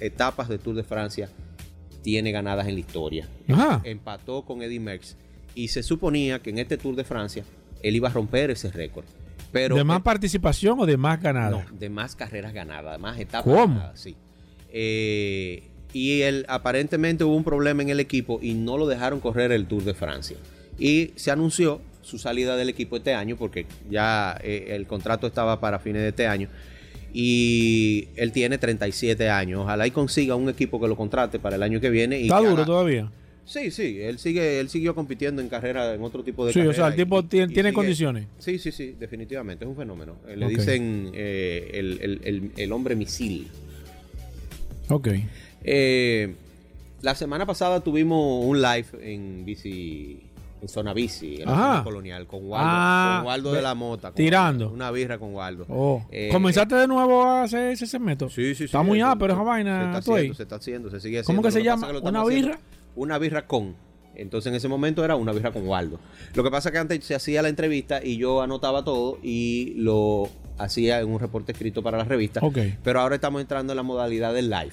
[0.00, 1.30] etapas de Tour de Francia
[2.02, 3.28] tiene ganadas en la historia.
[3.48, 3.80] Ajá.
[3.84, 5.16] Empató con Eddie Merckx
[5.54, 7.44] y se suponía que en este Tour de Francia
[7.82, 9.04] él iba a romper ese récord.
[9.52, 11.50] Pero ¿De más participación o de más ganada?
[11.70, 13.74] no, de más carreras ganadas, más etapas ¿Cómo?
[13.76, 14.16] ganadas, sí.
[14.72, 15.62] Eh,
[15.92, 19.66] y él aparentemente hubo un problema en el equipo y no lo dejaron correr el
[19.66, 20.38] Tour de Francia.
[20.78, 25.60] Y se anunció su salida del equipo este año porque ya eh, el contrato estaba
[25.60, 26.48] para fines de este año.
[27.12, 29.60] Y él tiene 37 años.
[29.60, 32.18] Ojalá y consiga un equipo que lo contrate para el año que viene.
[32.18, 33.10] Y ¿Está que duro haga- todavía?
[33.44, 36.62] Sí, sí, él sigue, él siguió compitiendo en carrera, en otro tipo de Sí, o
[36.62, 38.26] carrera sea, el tipo y- tiene, y tiene sigue- condiciones.
[38.38, 40.16] Sí, sí, sí, definitivamente, es un fenómeno.
[40.28, 43.48] Eh, Le dicen eh, el, el- el- el hombre misil.
[44.88, 45.08] Ok.
[45.64, 46.34] Eh,
[47.02, 50.20] la semana pasada tuvimos un live en bici,
[50.60, 53.74] en zona bici, en la zona colonial, con Waldo, Ah, con Waldo ve- de la
[53.74, 54.08] Mota.
[54.10, 54.64] con tirando.
[54.66, 55.66] Waldo, una birra con Waldo.
[55.68, 56.04] Oh.
[56.12, 58.28] Eh, ¿Comenzaste de nuevo a hacer ese segmento?
[58.30, 58.64] Sí, sí, sí.
[58.64, 61.26] Está muy eso- ápero esa vaina, Se está haciendo, se está haciendo, se sigue haciendo.
[61.26, 61.86] ¿Cómo que Lo se llama?
[61.90, 62.58] que ¿Una haciendo- birra?
[62.96, 63.74] Una birra con.
[64.14, 65.98] Entonces en ese momento era una birra con Waldo.
[66.34, 69.72] Lo que pasa es que antes se hacía la entrevista y yo anotaba todo y
[69.76, 70.28] lo
[70.58, 72.40] hacía en un reporte escrito para la revista.
[72.42, 72.58] Ok.
[72.84, 74.72] Pero ahora estamos entrando en la modalidad del live.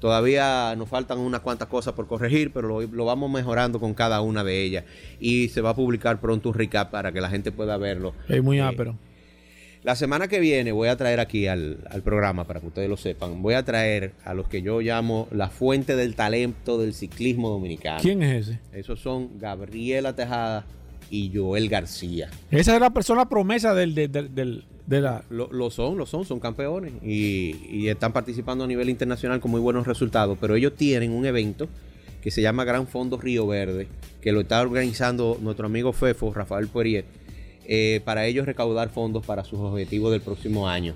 [0.00, 4.20] Todavía nos faltan unas cuantas cosas por corregir, pero lo, lo vamos mejorando con cada
[4.20, 4.84] una de ellas.
[5.18, 8.14] Y se va a publicar pronto un recap para que la gente pueda verlo.
[8.28, 8.96] Es muy Eh, ápero.
[9.84, 12.96] La semana que viene voy a traer aquí al, al programa, para que ustedes lo
[12.96, 17.48] sepan, voy a traer a los que yo llamo la fuente del talento del ciclismo
[17.50, 18.00] dominicano.
[18.02, 18.58] ¿Quién es ese?
[18.72, 20.64] Esos son Gabriela Tejada
[21.10, 22.28] y Joel García.
[22.50, 25.22] Esa es la persona promesa del, del, del- del- de la...
[25.30, 29.50] Lo, lo son, lo son, son campeones y, y están participando a nivel internacional con
[29.50, 31.68] muy buenos resultados, pero ellos tienen un evento
[32.22, 33.86] que se llama Gran Fondo Río Verde,
[34.22, 37.04] que lo está organizando nuestro amigo Fefo, Rafael Poirier,
[37.68, 40.94] eh, para ellos recaudar fondos para sus objetivos del próximo año.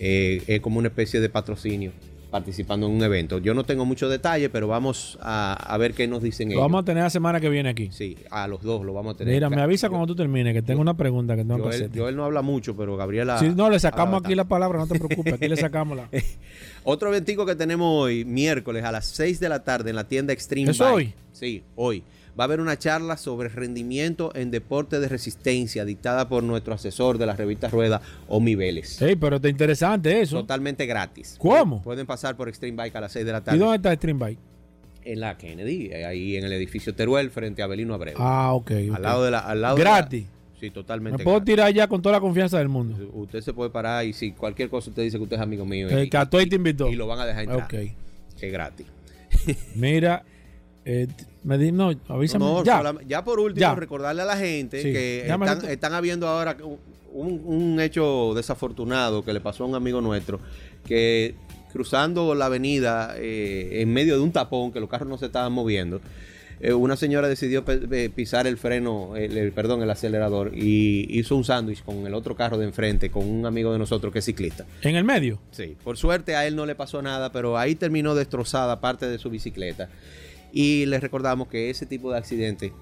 [0.00, 1.92] Eh, es como una especie de patrocinio
[2.30, 3.38] participando en un evento.
[3.38, 6.62] Yo no tengo mucho detalle, pero vamos a, a ver qué nos dicen Lo ellos.
[6.62, 7.90] vamos a tener la semana que viene aquí.
[7.92, 9.34] Sí, a los dos lo vamos a tener.
[9.34, 11.74] Mira, me avisa Yo- cuando tú termines, que tengo una pregunta que tengo que Joel,
[11.76, 11.96] hacerte.
[12.00, 13.38] Joel no habla mucho, pero Gabriela...
[13.38, 16.08] Si no, le sacamos aquí la palabra, no te preocupes, aquí le sacamos la.
[16.82, 20.32] Otro eventico que tenemos hoy, miércoles a las 6 de la tarde en la tienda
[20.32, 20.92] Extreme ¿Es Bike.
[20.92, 21.12] hoy?
[21.32, 22.02] Sí, hoy.
[22.38, 27.16] Va a haber una charla sobre rendimiento en deporte de resistencia dictada por nuestro asesor
[27.18, 29.00] de la revista Rueda, Omi Vélez.
[29.00, 30.38] Ey, pero está interesante eso.
[30.40, 31.36] Totalmente gratis.
[31.38, 31.80] ¿Cómo?
[31.82, 34.18] Pueden pasar por Extreme Bike a las 6 de la ¿Y tarde dónde está Stream
[34.18, 34.38] Bike?
[35.04, 38.14] en la Kennedy, ahí en el edificio Teruel, frente a Belino Abreu.
[38.18, 38.70] Ah, ok.
[38.88, 38.96] ok.
[38.96, 39.38] Al lado de la...
[39.40, 40.24] Al lado de la- Gratis.
[40.58, 41.52] sí, Me totalmente puedo gratis.
[41.54, 43.10] tirar ya con toda la confianza del mundo.
[43.12, 45.88] Usted se puede parar y si cualquier cosa usted dice que usted es amigo mío.
[45.90, 46.88] El y- te invitó.
[46.88, 47.64] y lo van a dejar entrar.
[47.64, 47.74] Ok.
[48.40, 48.86] Es gratis.
[49.74, 50.24] Mira,
[50.84, 51.06] eh,
[51.42, 52.44] me di, no, avísame.
[52.44, 52.82] No, ya.
[53.06, 53.74] ya por último, Ya.
[53.74, 54.92] recordarle a la gente Sí.
[54.92, 55.26] que
[55.70, 56.56] están, habiendo ahora
[57.12, 60.40] un, un hecho desafortunado que le pasó a un amigo nuestro,
[60.86, 61.34] que
[61.72, 65.52] cruzando la avenida eh, en medio de un tapón, que los carros no se estaban
[65.52, 66.00] moviendo,
[66.60, 67.64] eh, una señora decidió
[68.14, 72.36] pisar el freno, el, el- perdón, el acelerador y hizo un sándwich con el otro
[72.36, 74.64] carro de enfrente, con un amigo de nosotros que es ciclista.
[74.82, 75.40] En el medio.
[75.50, 79.18] Sí, por suerte a él no le pasó nada, pero ahí terminó destrozada parte de
[79.18, 79.88] su bicicleta.
[80.56, 82.72] Y les recordamos que ese tipo de accidente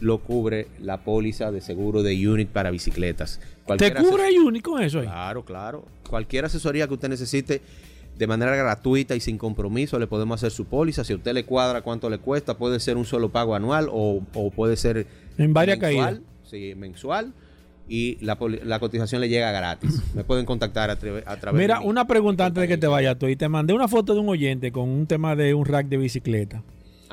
[0.00, 3.40] lo cubre la póliza de seguro de Unit para bicicletas.
[3.78, 5.06] ¿Te cubre ases- Uni con eso ahí?
[5.06, 5.84] Claro, claro.
[6.10, 7.62] Cualquier asesoría que usted necesite
[8.18, 11.02] de manera gratuita y sin compromiso le podemos hacer su póliza.
[11.02, 14.20] Si a usted le cuadra cuánto le cuesta, puede ser un solo pago anual o,
[14.34, 15.06] o puede ser
[15.38, 16.22] En varias mensual, caídas.
[16.44, 17.32] Sí, mensual.
[17.88, 20.02] Y la, la cotización le llega gratis.
[20.14, 22.86] Me pueden contactar a, tra- a través Mira, de una pregunta antes de que te
[22.86, 23.28] vayas tú.
[23.28, 25.96] Y te mandé una foto de un oyente con un tema de un rack de
[25.96, 26.62] bicicleta.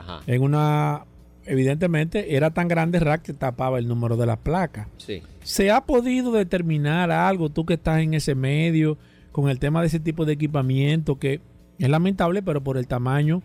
[0.02, 0.20] Ajá.
[0.28, 1.06] En una,
[1.46, 4.88] evidentemente, era tan grande el rack que tapaba el número de la placa.
[4.98, 5.22] Sí.
[5.44, 8.98] ¿Se ha podido determinar algo, tú que estás en ese medio,
[9.32, 11.40] con el tema de ese tipo de equipamiento que
[11.80, 13.42] es lamentable, pero por el tamaño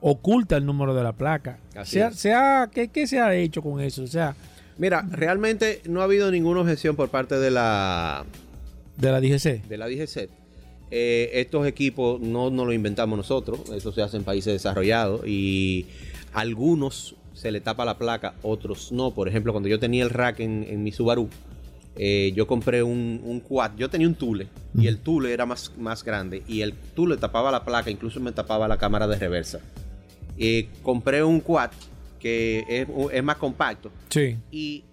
[0.00, 1.58] oculta el número de la placa?
[1.76, 2.16] Así ¿Se ha- es.
[2.16, 4.02] se ha- ¿qué, qué se ha hecho con eso?
[4.02, 4.34] O sea,
[4.78, 8.24] Mira, realmente no ha habido ninguna objeción por parte de la,
[8.96, 9.62] de la DGC.
[9.68, 10.28] de la DGC.
[10.94, 15.86] Eh, estos equipos no nos lo inventamos nosotros, eso se hace en países desarrollados y
[16.34, 19.10] algunos se le tapa la placa, otros no.
[19.12, 21.28] Por ejemplo, cuando yo tenía el rack en, en mi Subaru,
[21.96, 25.72] eh, yo compré un, un quad, yo tenía un Tule y el Tule era más,
[25.78, 29.60] más grande y el Tule tapaba la placa, incluso me tapaba la cámara de reversa.
[30.38, 31.70] Eh, compré un quad
[32.18, 34.36] que es, es más compacto Sí.
[34.50, 34.84] y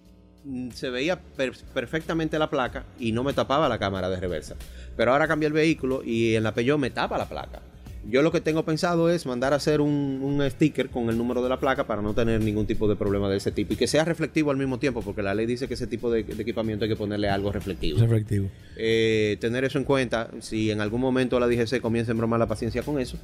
[0.72, 4.56] se veía per- perfectamente la placa y no me tapaba la cámara de reversa.
[4.96, 7.60] Pero ahora cambié el vehículo y en la Peugeot me tapa la placa.
[8.08, 11.42] Yo lo que tengo pensado es mandar a hacer un, un sticker con el número
[11.42, 13.86] de la placa para no tener ningún tipo de problema de ese tipo y que
[13.86, 16.84] sea reflectivo al mismo tiempo, porque la ley dice que ese tipo de, de equipamiento
[16.84, 17.98] hay que ponerle algo reflectivo.
[17.98, 18.48] Es efectivo.
[18.76, 22.46] Eh, tener eso en cuenta, si en algún momento la DGC comienza a embromar la
[22.46, 23.16] paciencia con eso,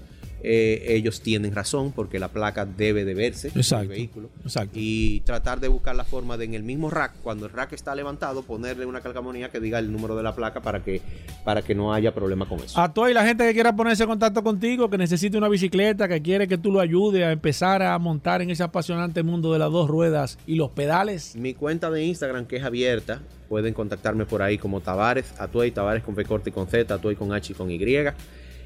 [0.43, 3.83] eh, ellos tienen razón porque la placa debe de verse en Exacto.
[3.85, 4.73] el vehículo Exacto.
[4.75, 7.95] y tratar de buscar la forma de en el mismo rack, cuando el rack está
[7.95, 11.03] levantado, ponerle una calcamonía que diga el número de la placa para que,
[11.45, 12.81] para que no haya problema con eso.
[12.81, 16.21] A toda la gente que quiera ponerse en contacto contigo, que necesite una bicicleta, que
[16.21, 19.71] quiere que tú lo ayudes a empezar a montar en ese apasionante mundo de las
[19.71, 21.37] dos ruedas y los pedales.
[21.37, 26.03] Mi cuenta de Instagram que es abierta, pueden contactarme por ahí como Tavares, Atuey, Tavares
[26.03, 27.79] con V corte y con Z, Atuey con H y con Y.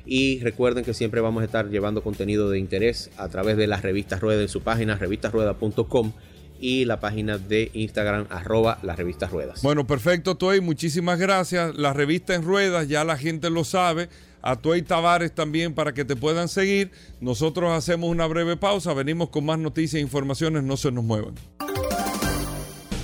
[0.07, 3.83] Y recuerden que siempre vamos a estar llevando contenido de interés a través de las
[3.83, 6.13] revistas Rueda en su página revistasrueda.com
[6.61, 9.63] y la página de Instagram arroba las revistas ruedas.
[9.63, 10.61] Bueno, perfecto, Toy.
[10.61, 11.75] Muchísimas gracias.
[11.77, 14.09] La revista en ruedas, ya la gente lo sabe.
[14.43, 16.91] A Toy Tavares también para que te puedan seguir.
[17.21, 18.95] Nosotros hacemos una breve pausa.
[18.95, 20.63] Venimos con más noticias e informaciones.
[20.63, 21.35] No se nos muevan.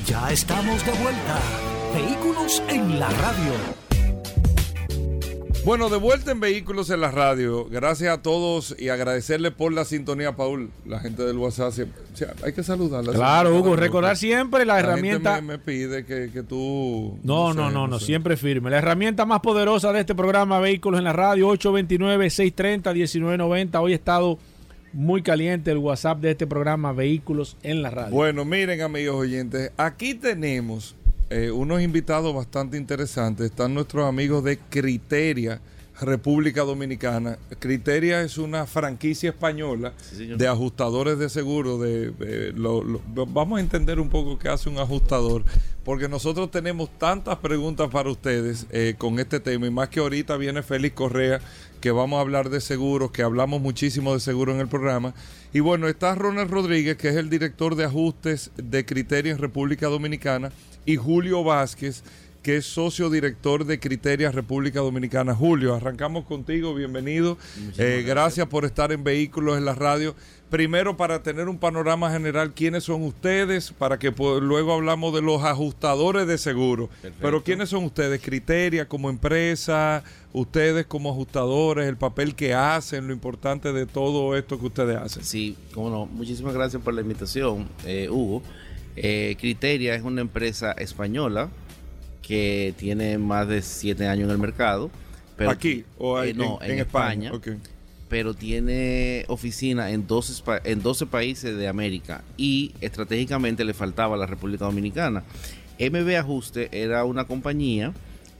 [0.06, 1.40] Ya estamos de vuelta.
[1.94, 3.85] Vehículos en la radio.
[5.66, 7.64] Bueno, de vuelta en Vehículos en la Radio.
[7.68, 10.70] Gracias a todos y agradecerle por la sintonía, Paul.
[10.86, 11.72] La gente del WhatsApp.
[11.72, 13.12] siempre- o sea, hay que saludarla.
[13.12, 13.58] Claro.
[13.58, 15.34] Hugo, recordar siempre la, La herramienta.
[15.34, 17.18] gente me, me pide que, que tú.
[17.24, 18.06] No, sé, no, no, no, sé.
[18.06, 18.70] siempre firme.
[18.70, 23.80] La herramienta más poderosa de este programa, Vehículos en la Radio, 829-630-1990.
[23.82, 24.38] Hoy ha estado
[24.92, 28.14] muy caliente el WhatsApp de este programa, Vehículos en la Radio.
[28.14, 30.94] Bueno, miren, amigos oyentes, aquí tenemos
[31.30, 33.46] eh, unos invitados bastante interesantes.
[33.46, 35.60] Están nuestros amigos de Criteria,
[36.00, 37.38] República Dominicana.
[37.58, 39.92] Criteria es una franquicia española
[40.38, 41.78] de ajustadores de seguro.
[41.78, 45.42] De, de- lo- lo- vamos a entender un poco qué hace un ajustador,
[45.84, 50.36] porque nosotros tenemos tantas preguntas para ustedes eh, con este tema, y más que ahorita
[50.36, 51.40] viene Félix Correa,
[51.80, 55.14] que vamos a hablar de seguros, que hablamos muchísimo de seguro en el programa.
[55.54, 59.86] Y bueno, está Ronald Rodríguez, que es el director de ajustes de Criteria en República
[59.86, 60.52] Dominicana,
[60.86, 62.02] y Julio Vázquez,
[62.42, 65.34] que es socio director de Criteria República Dominicana.
[65.34, 67.36] Julio, arrancamos contigo, bienvenido.
[67.76, 70.14] Eh, gracias por estar en Vehículos en la Radio.
[70.48, 73.72] Primero, para tener un panorama general, ¿quiénes son ustedes?
[73.72, 76.88] Para que pues, luego hablamos de los ajustadores de seguro.
[77.20, 78.22] Pero ¿quiénes son ustedes?
[78.22, 84.60] Criteria como empresa, ustedes como ajustadores, el papel que hacen, lo importante de todo esto
[84.60, 85.24] que ustedes hacen.
[85.24, 86.06] Sí, cómo no.
[86.06, 88.40] Muchísimas gracias por la invitación, eh, Hugo.
[88.96, 91.50] Eh, Criteria es una empresa española
[92.22, 94.90] que tiene más de siete años en el mercado.
[95.36, 97.32] Pero, ¿Aquí o eh, no, en, España.
[98.08, 104.18] Pero tiene oficina en 12, en 12 países de América y estratégicamente le faltaba a
[104.18, 105.24] la República Dominicana.
[105.78, 107.92] MB Ajuste era una compañía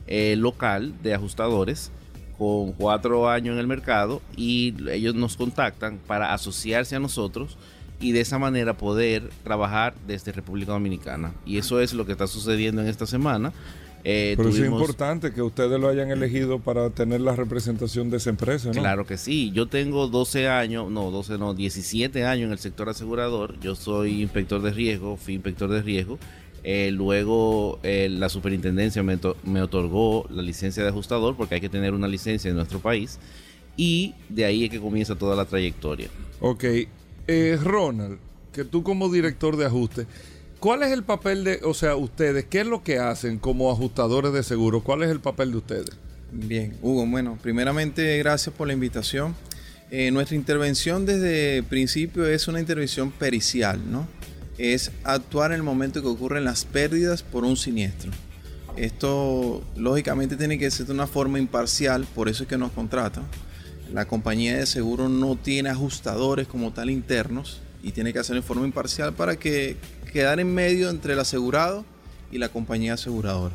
[0.07, 1.91] eh, local de ajustadores
[2.39, 7.57] con cuatro años en el mercado y ellos nos contactan para asociarse a nosotros
[8.01, 11.33] y de esa manera poder trabajar desde República Dominicana.
[11.45, 13.53] Y eso es lo que está sucediendo en esta semana.
[14.09, 18.31] Eh, Pero es importante que ustedes lo hayan elegido para tener la representación de esa
[18.31, 18.81] empresa, ¿no?
[18.81, 19.51] Claro que sí.
[19.53, 23.59] Yo tengo 12 años, no, 12 no, 17 años en el sector asegurador.
[23.59, 26.21] Yo soy inspector de riesgo, fui inspector de riesgo.
[26.63, 31.69] Eh, luego eh, la superintendencia me, me otorgó la licencia de ajustador porque hay que
[31.69, 33.19] tener una licencia en nuestro país.
[33.77, 36.09] Y de ahí es que comienza toda la trayectoria.
[36.41, 36.65] Ok,
[37.27, 38.19] eh, Ronald,
[38.53, 40.07] que tú como director de ajuste,
[40.61, 44.33] ¿cuál es el papel de, o sea, ustedes, qué es lo que hacen como ajustadores
[44.33, 44.83] de seguros?
[44.83, 45.91] ¿Cuál es el papel de ustedes?
[46.33, 49.35] Bien, Hugo, bueno, primeramente gracias por la invitación.
[49.91, 54.09] Eh, nuestra intervención desde el principio es una intervención pericial, ¿no?
[54.59, 58.11] Es actuar en el momento que ocurren las pérdidas por un siniestro.
[58.77, 63.25] Esto lógicamente tiene que ser de una forma imparcial, por eso es que nos contratan
[63.93, 68.47] la compañía de seguro no tiene ajustadores como tal internos y tiene que hacerlo en
[68.47, 69.77] forma imparcial para que
[70.13, 71.85] quedar en medio entre el asegurado
[72.33, 73.55] y la compañía aseguradora.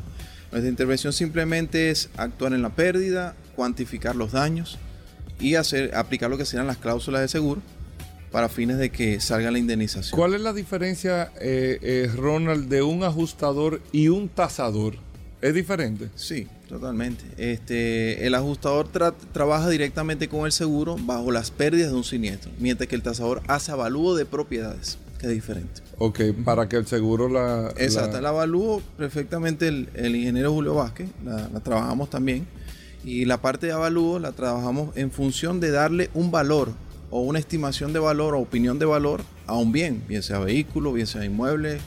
[0.50, 4.78] Nuestra intervención simplemente es actuar en la pérdida, cuantificar los daños
[5.40, 7.62] y hacer, aplicar lo que sean las cláusulas de seguro
[8.30, 10.18] para fines de que salga la indemnización.
[10.18, 14.96] ¿Cuál es la diferencia, eh, eh, Ronald, de un ajustador y un tasador?
[15.42, 16.08] ¿Es diferente?
[16.14, 17.24] Sí, totalmente.
[17.36, 18.88] Este, el ajustador
[19.32, 23.42] trabaja directamente con el seguro bajo las pérdidas de un siniestro, mientras que el tasador
[23.46, 25.82] hace avalúo de propiedades, que es diferente.
[25.98, 27.74] Ok, para que el seguro la...
[27.76, 32.46] Exacto, el avalúo perfectamente el, ingeniero Julio Vázquez, la, trabajamos también,
[33.04, 36.72] y la parte de avalúo la trabajamos en función de darle un valor
[37.10, 40.94] o una estimación de valor o opinión de valor a un bien, bien sea vehículo,
[40.94, 41.80] bien sea inmueble.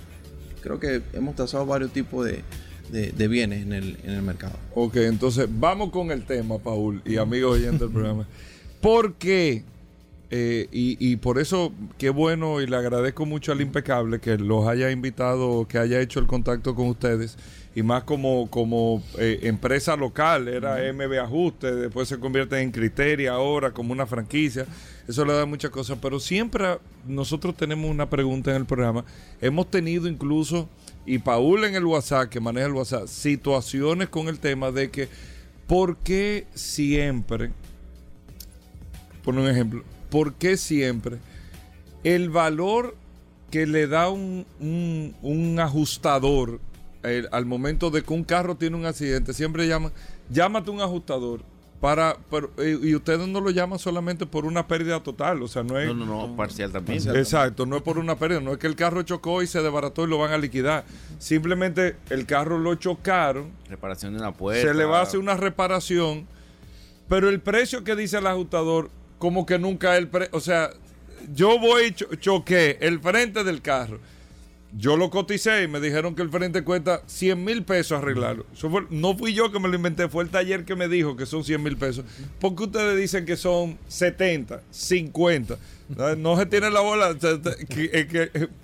[0.61, 2.43] Creo que hemos tasado varios tipos de,
[2.91, 4.57] de, bienes en el, en el, mercado.
[4.73, 8.27] Ok, entonces vamos con el tema, Paul, y amigos oyentes del programa.
[8.81, 9.63] ¿Por qué?
[10.31, 14.91] Eh, y, por eso, qué bueno, y le agradezco mucho al Impecable que los haya
[14.91, 17.37] invitado, que haya hecho el contacto con ustedes,
[17.75, 23.33] y más como, como eh, empresa local, era MB Ajuste, después se convierte en Criteria
[23.33, 24.65] ahora, como una franquicia,
[25.07, 29.03] eso le da muchas cosas, pero siempre nosotros tenemos una pregunta en el programa,
[29.41, 30.69] hemos tenido incluso
[31.05, 35.09] y Paul en el WhatsApp, que maneja el WhatsApp, situaciones con el tema de que,
[35.67, 37.51] ¿por qué siempre,
[39.23, 41.17] por un ejemplo, ¿por qué siempre
[42.05, 42.95] el valor
[43.51, 46.59] que le da un, un, ajustador
[47.05, 49.91] eh, al momento de que un carro tiene un accidente, siempre llama,
[50.29, 51.41] llámate un ajustador
[51.79, 52.17] para,
[52.57, 55.87] eh, y ustedes no lo llaman solamente por una pérdida total, o sea, no es...
[55.87, 56.97] No, no, no, parcial también.
[57.15, 60.05] Exacto, no es por una pérdida, no es que el carro chocó y se desbarató
[60.05, 60.85] y lo van a liquidar.
[61.19, 63.51] Simplemente el carro lo chocaron.
[63.69, 64.67] Reparación de una puerta.
[64.67, 66.25] Se le va a hacer una reparación,
[67.07, 68.89] pero el precio que dice el ajustador,
[69.19, 70.71] como que nunca el precio, o sea,
[71.33, 73.99] yo voy, choqué el frente del carro
[74.77, 78.45] yo lo coticé y me dijeron que el frente cuesta 100 mil pesos arreglarlo.
[78.89, 81.43] no fui yo que me lo inventé, fue el taller que me dijo que son
[81.43, 82.03] 100 mil pesos.
[82.39, 85.57] ¿Por qué ustedes dicen que son 70, 50?
[86.17, 87.15] No se tiene la bola.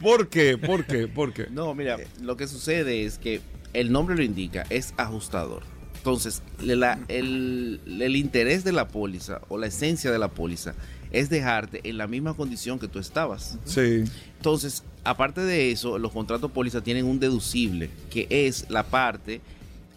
[0.02, 0.58] ¿Por qué?
[0.58, 1.08] ¿Por qué?
[1.08, 1.48] ¿Por qué?
[1.50, 3.42] No, mira, lo que sucede es que
[3.74, 5.64] el nombre lo indica, es ajustador.
[5.96, 10.74] Entonces, el, el interés de la póliza o la esencia de la póliza
[11.12, 13.58] es dejarte en la misma condición que tú estabas.
[13.66, 14.04] Sí.
[14.38, 19.42] Entonces, aparte de eso, los contratos póliza tienen un deducible, que es la parte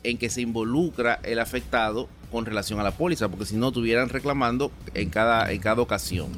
[0.03, 4.09] en que se involucra el afectado con relación a la póliza, porque si no estuvieran
[4.09, 6.31] reclamando en cada, en cada ocasión.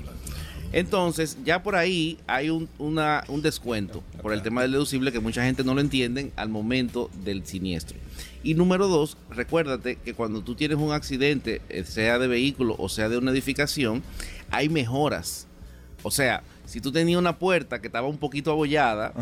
[0.72, 5.42] Entonces, ya por ahí hay un, un descuento por el tema del deducible que mucha
[5.44, 7.96] gente no lo entiende al momento del siniestro.
[8.42, 12.88] Y número dos, recuérdate que cuando tú tienes un accidente, eh, sea de vehículo o
[12.88, 14.02] sea de una edificación,
[14.56, 15.46] hay mejoras
[16.02, 19.12] O sea, si tú tenías una puerta que estaba un poquito abollada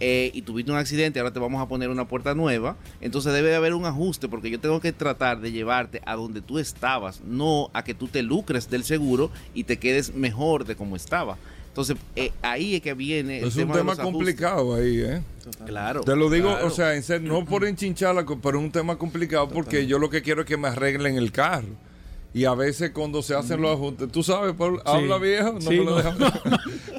[0.00, 3.50] eh, y tuviste un accidente, ahora te vamos a poner una puerta nueva, entonces debe
[3.50, 7.20] de haber un ajuste porque yo tengo que tratar de llevarte a donde tú estabas,
[7.24, 11.36] no a que tú te lucres del seguro y te quedes mejor de como estaba.
[11.68, 13.40] Entonces, eh, ahí es que viene.
[13.40, 15.22] Es un tema complicado ahí, ¿eh?
[15.64, 16.02] Claro.
[16.02, 19.48] Te lo digo, o sea, en ser, no por enchincharla, pero es un tema complicado
[19.48, 21.68] porque yo lo que quiero es que me arreglen el carro.
[22.34, 24.54] Y a veces cuando se hacen los ajustes, tú sabes,
[24.84, 26.16] habla viejo, no me lo dejan.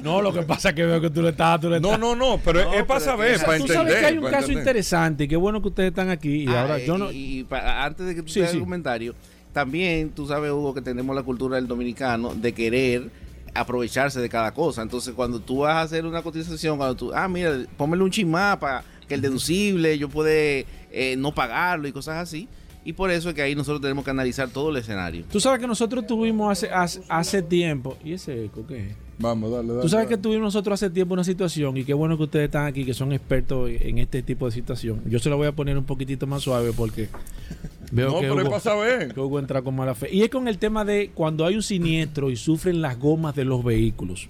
[0.04, 1.58] No, lo que pasa es que veo que tú le estás.
[1.60, 3.76] Tú le no, no, no, pero es para saber, para entender.
[3.76, 6.44] Tú sabes que hay un caso interesante y qué bueno que ustedes están aquí.
[6.44, 7.10] Y ah, ahora yo no.
[7.10, 9.14] Y, antes de que tú sí, el comentario,
[9.54, 13.10] también tú sabes, Hugo, que tenemos la cultura del dominicano de querer
[13.54, 14.82] aprovecharse de cada cosa.
[14.82, 18.58] Entonces, cuando tú vas a hacer una cotización, cuando tú, ah, mira, póngale un chismá
[18.60, 22.48] para que el deducible yo puede eh, no pagarlo y cosas así.
[22.84, 25.24] Y por eso es que ahí nosotros tenemos que analizar todo el escenario.
[25.32, 27.96] Tú sabes que nosotros tuvimos hace, hace, tiempo.
[28.04, 28.96] ¿Y ese eco qué es?
[29.18, 29.80] Vamos, dale, dale.
[29.80, 32.66] Tú sabes que tuvimos nosotros hace tiempo una situación y qué bueno que ustedes están
[32.66, 35.00] aquí, que son expertos en este tipo de situación.
[35.06, 37.08] Yo se lo voy a poner un poquitito más suave porque
[37.90, 39.12] veo no, que, pero pasa bien.
[39.12, 40.14] que Hugo entra con mala fe.
[40.14, 43.46] Y es con el tema de cuando hay un siniestro y sufren las gomas de
[43.46, 44.28] los vehículos.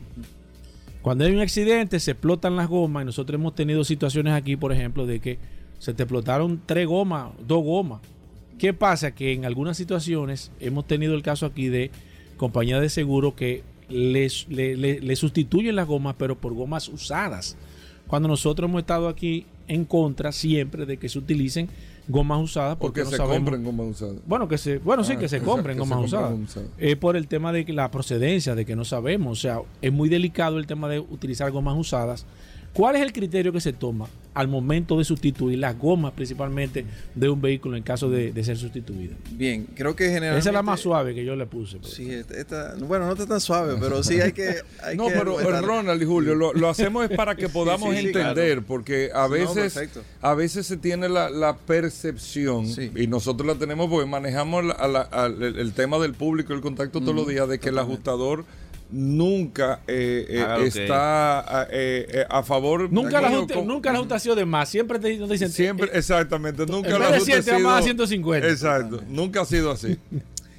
[1.02, 4.72] Cuando hay un accidente, se explotan las gomas y nosotros hemos tenido situaciones aquí, por
[4.72, 5.38] ejemplo, de que
[5.80, 8.00] se te explotaron tres gomas, dos gomas
[8.58, 9.14] ¿Qué pasa?
[9.14, 11.90] Que en algunas situaciones hemos tenido el caso aquí de
[12.36, 17.56] compañías de seguro que les, le, sustituyen las gomas, pero por gomas usadas.
[18.06, 21.68] Cuando nosotros hemos estado aquí en contra siempre de que se utilicen
[22.06, 24.16] gomas usadas porque, no se compren gomas usadas.
[24.26, 26.38] Bueno, que se, bueno, sí, ah, que se compren gomas usadas.
[26.78, 29.38] Es por el tema de la procedencia, de que no sabemos.
[29.38, 32.26] O sea, es muy delicado el tema de utilizar gomas usadas
[32.74, 37.28] ¿Cuál es el criterio que se toma al momento de sustituir las gomas principalmente de
[37.28, 39.14] un vehículo en caso de, ser sustituido?
[39.32, 40.40] Bien, creo que generalmente...
[40.40, 41.78] Esa es la más suave que yo le puse.
[41.82, 44.56] Sí, esta, bueno, no está tan suave, pero sí hay que...
[44.96, 49.78] no, pero Ronald y Julio, lo, hacemos es para que podamos entender, porque a veces,
[50.20, 52.66] a veces se tiene la, percepción,
[52.96, 57.48] y nosotros la tenemos porque manejamos el, tema del público, el contacto todos los días,
[57.48, 58.44] de que el ajustador
[58.90, 64.34] nunca eh, eh, está eh, a favor nunca la junta, nunca la junta ha sido
[64.34, 64.68] de más.
[64.68, 69.44] Siempre te, dicen siempre exactamente nunca la junta ha sido más 150 exacto nunca ha
[69.44, 69.98] sido así.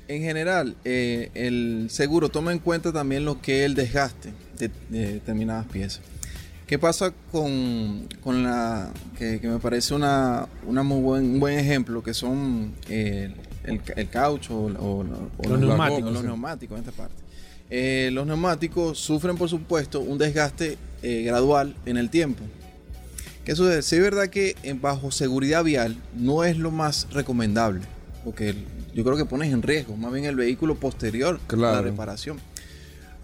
[0.08, 5.66] En general el seguro toma en cuenta también lo que es el desgaste de, determinadas
[5.66, 6.02] piezas.
[6.68, 12.04] ¿Qué pasa con, con la que, me parece una, una muy buen, un buen ejemplo
[12.04, 17.25] que son el, el, caucho o, los, neumáticos, los neumáticos en esta parte?
[17.70, 22.44] Eh, los neumáticos sufren, por supuesto, un desgaste eh, gradual en el tiempo.
[23.44, 23.82] ¿Qué sucede?
[23.82, 27.82] Si es verdad que bajo seguridad vial no es lo más recomendable,
[28.24, 28.56] porque
[28.94, 32.40] yo creo que pones en riesgo más bien el vehículo posterior a la reparación.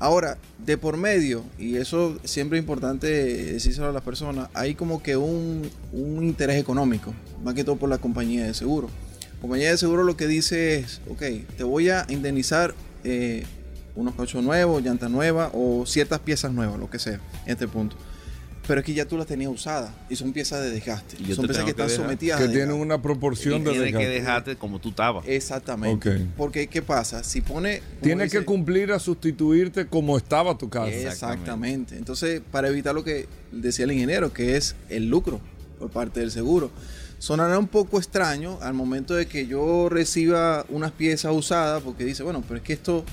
[0.01, 3.07] Ahora, de por medio, y eso siempre es importante
[3.53, 7.13] decírselo a las personas, hay como que un, interés económico,
[7.43, 8.89] más que todo por la compañía de seguro.
[9.35, 11.21] La compañía de seguro lo que dice es, ok,
[11.55, 12.73] te voy a indemnizar
[13.03, 13.43] eh,
[13.95, 17.95] unos cauchos nuevos, llantas nuevas o ciertas piezas nuevas, lo que sea, en este punto.
[18.67, 21.17] Pero es que ya tú las tenías usadas y son piezas de desgaste.
[21.33, 23.97] son piezas que, están sometidas que tienen una proporción de desgaste.
[23.97, 25.25] que dejarte como tú estabas.
[25.27, 26.27] Exactamente.
[26.37, 27.23] Porque ¿qué pasa?
[27.23, 30.91] Si pone tiene que cumplir a sustituirte como estaba tu casa.
[30.91, 31.97] Exactamente.
[31.97, 35.41] Entonces, para evitar lo que decía el ingeniero, que es el lucro
[35.79, 36.71] por parte del seguro.
[37.17, 42.23] Sonará un poco extraño al momento de que yo reciba unas piezas usadas, porque dice,
[42.23, 43.03] bueno, pero es que esto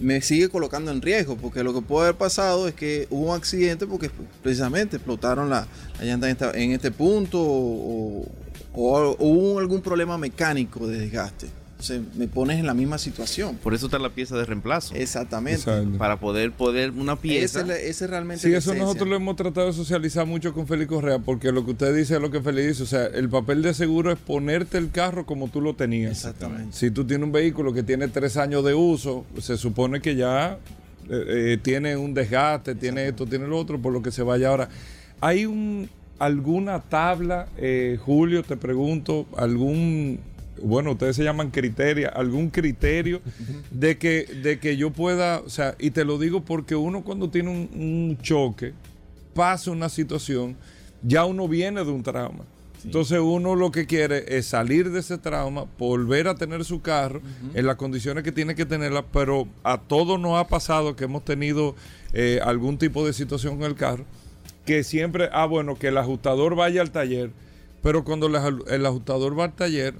[0.00, 3.36] me sigue colocando en riesgo, porque lo que puede haber pasado es que hubo un
[3.36, 4.10] accidente porque
[4.42, 5.66] precisamente explotaron la,
[6.00, 8.26] llanta en, este punto o,
[8.72, 11.57] hubo algún problema mecánico de desgaste.
[11.78, 13.56] Se me pones en la misma situación.
[13.56, 14.94] Por eso está la pieza de reemplazo.
[14.94, 15.64] Exactamente.
[15.96, 17.60] Para poder poder una pieza.
[17.76, 18.42] Ese, realmente.
[18.42, 21.72] Sí, eso nosotros lo hemos tratado de socializar mucho con Félix Correa, porque lo que
[21.72, 22.82] usted dice es lo que Félix dice.
[22.82, 26.12] O sea, el papel de seguro es ponerte el carro como tú lo tenías.
[26.12, 26.76] Exactamente.
[26.76, 30.58] Si tú tienes un vehículo que tiene tres años de uso, se supone que ya
[31.08, 31.24] eh,
[31.54, 34.68] eh, tiene un desgaste, tiene esto, tiene lo otro, por lo que se vaya ahora.
[35.20, 40.20] Hay un alguna tabla, eh, Julio, te pregunto, algún
[40.62, 43.20] bueno, ustedes se llaman criteria, algún criterio
[43.70, 47.30] de que, de que yo pueda, o sea, y te lo digo porque uno cuando
[47.30, 48.72] tiene un, choque,
[49.34, 50.56] pasa una situación,
[51.02, 52.44] ya uno viene de un trauma.
[52.84, 57.20] Entonces uno lo que quiere es salir de ese trauma, volver a tener su carro
[57.54, 61.24] en las condiciones que tiene que tenerla, pero a todos nos ha pasado que hemos
[61.24, 61.74] tenido
[62.12, 64.04] eh, algún tipo de situación con el carro,
[64.64, 67.30] que siempre, ah, bueno, que el ajustador vaya al taller,
[67.82, 69.94] pero cuando el ajustador va al taller,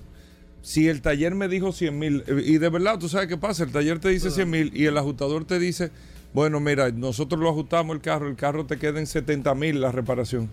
[0.62, 3.72] si el taller me dijo 100 mil, y de verdad, tú sabes qué pasa, el
[3.72, 5.90] taller te dice 100 mil y el ajustador te dice
[6.34, 9.92] Bueno, mira, nosotros lo ajustamos el carro, el carro te queda en 70 mil la
[9.92, 10.48] reparación.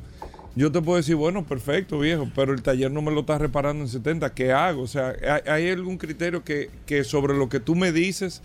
[0.55, 3.83] Yo te puedo decir, bueno, perfecto, viejo, pero el taller no me lo está reparando
[3.83, 4.83] en 70, ¿qué hago?
[4.83, 5.13] O sea,
[5.47, 8.41] ¿hay, algún criterio que, que sobre lo que tú me dices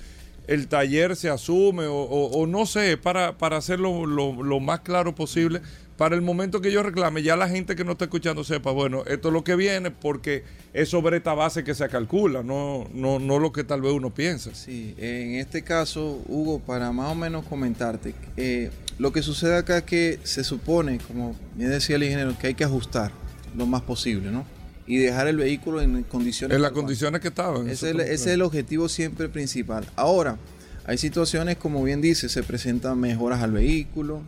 [0.50, 5.60] el taller se asume o, no sé, para, para hacerlo lo, más claro posible,
[6.00, 9.04] para el momento que yo reclame, ya la gente que no está escuchando sepa, bueno,
[9.06, 13.18] esto es lo que viene porque es sobre esta base que se calcula, no, no,
[13.18, 14.54] no lo que tal vez uno piensa.
[14.54, 19.76] Sí, en este caso, Hugo, para más o menos comentarte, eh, lo que sucede acá
[19.76, 23.12] es que se supone, como bien decía el ingeniero, que hay que ajustar
[23.54, 24.46] lo más posible, ¿no?
[24.86, 26.56] y dejar el vehículo en condiciones.
[26.56, 27.68] En las condiciones que estaban.
[27.68, 29.86] Ese, es el, objetivo siempre principal.
[29.96, 30.38] Ahora,
[30.86, 34.22] hay situaciones, como bien dice, se presentan mejoras al vehículo.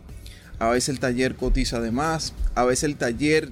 [0.63, 2.35] A veces el taller cotiza de más.
[2.55, 3.51] A veces el taller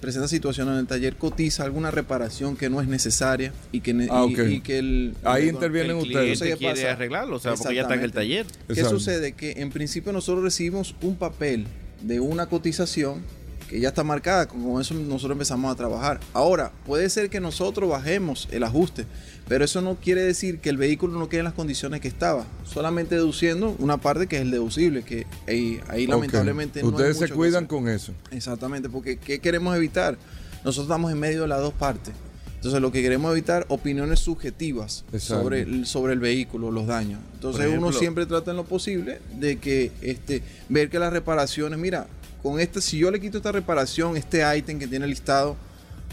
[0.00, 4.26] presenta situaciones en el taller cotiza alguna reparación que no es necesaria y que, ah,
[4.64, 5.14] que el.
[5.22, 6.40] Ahí intervienen ustedes.
[6.58, 8.44] quiere arreglarlo, o sea, porque ya está en el taller.
[8.66, 9.34] ¿Qué sucede?
[9.34, 11.68] Que en principio nosotros recibimos un papel
[12.02, 13.22] de una cotización
[13.68, 16.20] que ya está marcada, con eso nosotros empezamos a trabajar.
[16.32, 19.06] Ahora, puede ser que nosotros bajemos el ajuste,
[19.46, 22.46] pero eso no quiere decir que el vehículo no quede en las condiciones que estaba,
[22.64, 27.66] solamente deduciendo una parte que es el deducible, que ahí, lamentablemente no Ustedes se cuidan
[27.66, 28.12] con eso.
[28.30, 30.16] Exactamente, porque ¿qué queremos evitar?
[30.64, 32.14] Nosotros estamos en medio de las dos partes.
[32.56, 37.20] Entonces lo que queremos evitar opiniones subjetivas sobre el, sobre el vehículo, los daños.
[37.34, 42.08] Entonces uno siempre trata en lo posible de que este ver que las reparaciones, mira,
[42.48, 45.54] con este, si yo le quito esta reparación, este ítem que tiene listado,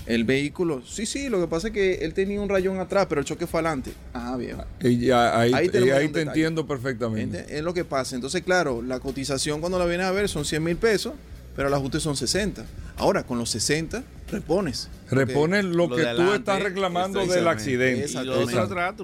[0.06, 3.22] el vehículo, sí, sí, lo que pasa es que él tenía un rayón atrás, pero
[3.22, 3.94] el choque fue adelante.
[4.14, 4.58] Ah, bien.
[4.82, 5.70] Y ahí,
[6.10, 7.46] te entiendo perfectamente.
[7.58, 8.16] Es lo que pasa.
[8.16, 11.14] Entonces, claro, la cotización cuando la vienes a ver son 100 mil pesos,
[11.56, 12.66] pero el ajuste son 60.
[12.98, 14.90] Ahora, con los 60, repones.
[15.10, 18.06] Repones lo, que tú estás reclamando del accidente.
[18.06, 18.20] Ese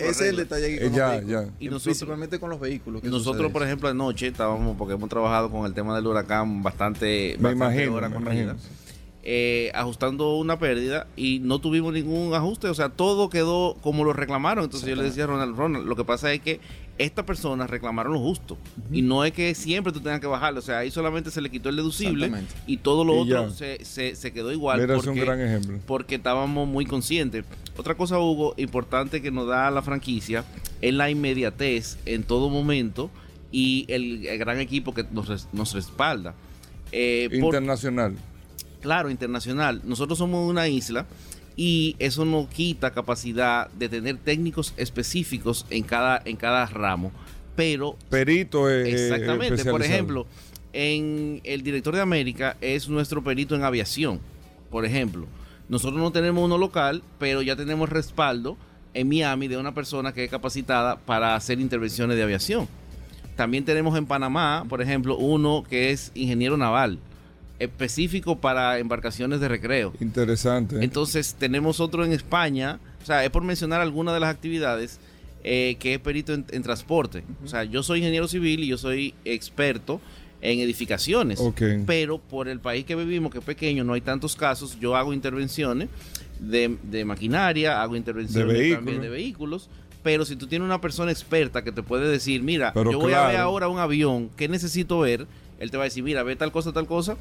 [0.10, 1.45] es el detalle con ya, ya.
[1.60, 3.04] Y principalmente con los vehículos.
[3.04, 7.52] Nosotros, por ejemplo, anoche estábamos, porque hemos trabajado con el tema del huracán bastante, me
[7.52, 8.56] imagino, me imagino.
[9.24, 14.14] Eh, ajustando una pérdida y no tuvimos ningún ajuste, o sea, todo quedó como lo
[14.14, 14.64] reclamaron.
[14.64, 16.60] Entonces yo le decía a Ronald, Ronald, lo que pasa es que
[17.04, 18.58] estas personas reclamaron lo justo
[18.91, 21.49] y no es que siempre tú tengas que bajarlo, o sea, ahí solamente se le
[21.49, 22.32] quitó el deducible
[22.68, 24.86] y todo lo otro se, se, quedó igual.
[24.88, 25.80] porque, un gran ejemplo.
[25.86, 27.45] Porque estábamos muy conscientes.
[27.78, 30.45] Otra cosa, Hugo, importante que nos da la franquicia
[30.82, 33.10] es la inmediatez en todo momento
[33.52, 36.36] y el, gran equipo que nos, nos respalda.
[36.91, 38.16] Eh, Internacional
[38.82, 39.82] claro, internacional.
[39.86, 41.06] Nosotros somos una isla
[41.56, 47.12] y eso no quita capacidad de tener técnicos específicos en cada, en cada ramo.
[47.56, 47.97] Pero.
[48.10, 48.88] Perito es.
[48.88, 49.66] Exactamente.
[49.66, 50.26] Por ejemplo,
[50.74, 54.20] en el director de América es nuestro perito en aviación.
[54.70, 55.28] Por ejemplo,
[55.68, 58.58] nosotros no tenemos uno local, pero ya tenemos respaldo
[58.93, 62.68] en Miami de una persona que es capacitada para hacer intervenciones de aviación.
[63.36, 66.99] También tenemos en Panamá, por ejemplo, uno que es ingeniero naval
[67.62, 69.93] específico para embarcaciones de recreo.
[69.99, 70.84] Interesante.
[70.84, 74.99] Entonces tenemos otro en España, o sea, es por mencionar algunas de las actividades
[75.43, 77.24] eh, que es perito en, transporte.
[77.43, 80.01] O sea, yo soy ingeniero civil y yo soy experto
[80.41, 81.41] en edificaciones.
[81.86, 85.14] Pero por el país que vivimos, que es pequeño, no hay tantos casos, yo hago
[85.14, 85.89] intervenciones
[86.39, 89.70] de, maquinaria, hago intervenciones también de vehículos.
[90.03, 93.28] Pero si tú tienes una persona experta que te puede decir, mira, yo voy a
[93.28, 95.28] ver ahora un avión, ¿qué necesito ver?
[95.62, 97.18] Él te va a decir, mira, ve tal cosa, tal cosa.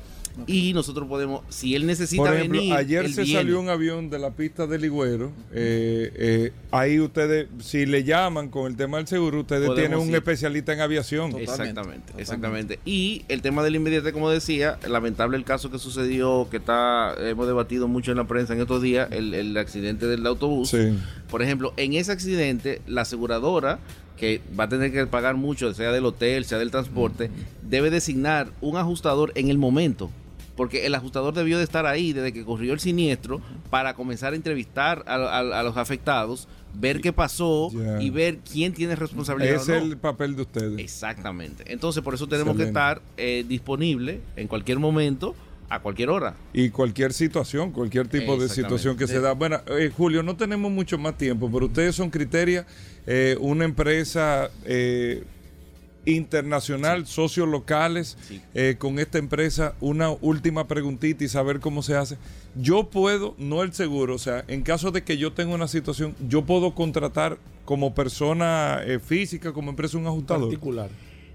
[0.46, 4.30] Y nosotros podemos, si él necesita Por ejemplo, Ayer se salió un avión de la
[4.30, 5.30] pista de Ligüero.
[5.52, 10.14] Eh, eh, ahí ustedes, si le llaman con el tema del seguro, ustedes tienen un
[10.14, 11.36] especialista en aviación.
[11.38, 12.78] exactamente, exactamente.
[12.86, 17.46] Y el tema del inmediato, como decía, lamentable el caso que sucedió, que está hemos
[17.46, 20.74] debatido mucho en la prensa en estos días, el, el accidente del autobús.
[21.28, 23.78] Por ejemplo, en ese accidente, la aseguradora
[24.20, 27.30] que va a tener que pagar mucho, sea del hotel, sea del transporte,
[27.62, 30.10] debe designar un ajustador en el momento.
[30.56, 33.40] Porque el ajustador debió de estar ahí desde que ocurrió el siniestro
[33.70, 39.54] para comenzar a entrevistar a, los afectados, ver qué pasó y ver quién tiene responsabilidad.
[39.54, 40.78] Es el papel de ustedes.
[40.78, 41.64] Exactamente.
[41.72, 45.34] Entonces, por eso tenemos que estar eh, disponible en cualquier momento
[45.70, 46.34] a cualquier hora.
[46.52, 49.32] Y cualquier situación, cualquier tipo de situación que se da.
[49.32, 52.66] Bueno, eh, Julio, no tenemos mucho más tiempo, pero ustedes son Criteria
[53.06, 55.22] eh, una empresa eh,
[56.04, 58.18] internacional, socios locales,
[58.52, 59.74] eh, con esta empresa.
[59.80, 62.18] Una última preguntita y saber cómo se hace.
[62.56, 66.16] Yo puedo, no el seguro, o sea, en caso de que yo tenga una situación,
[66.28, 70.48] yo puedo contratar como persona física, como empresa, un ajustador.
[70.48, 70.90] Particular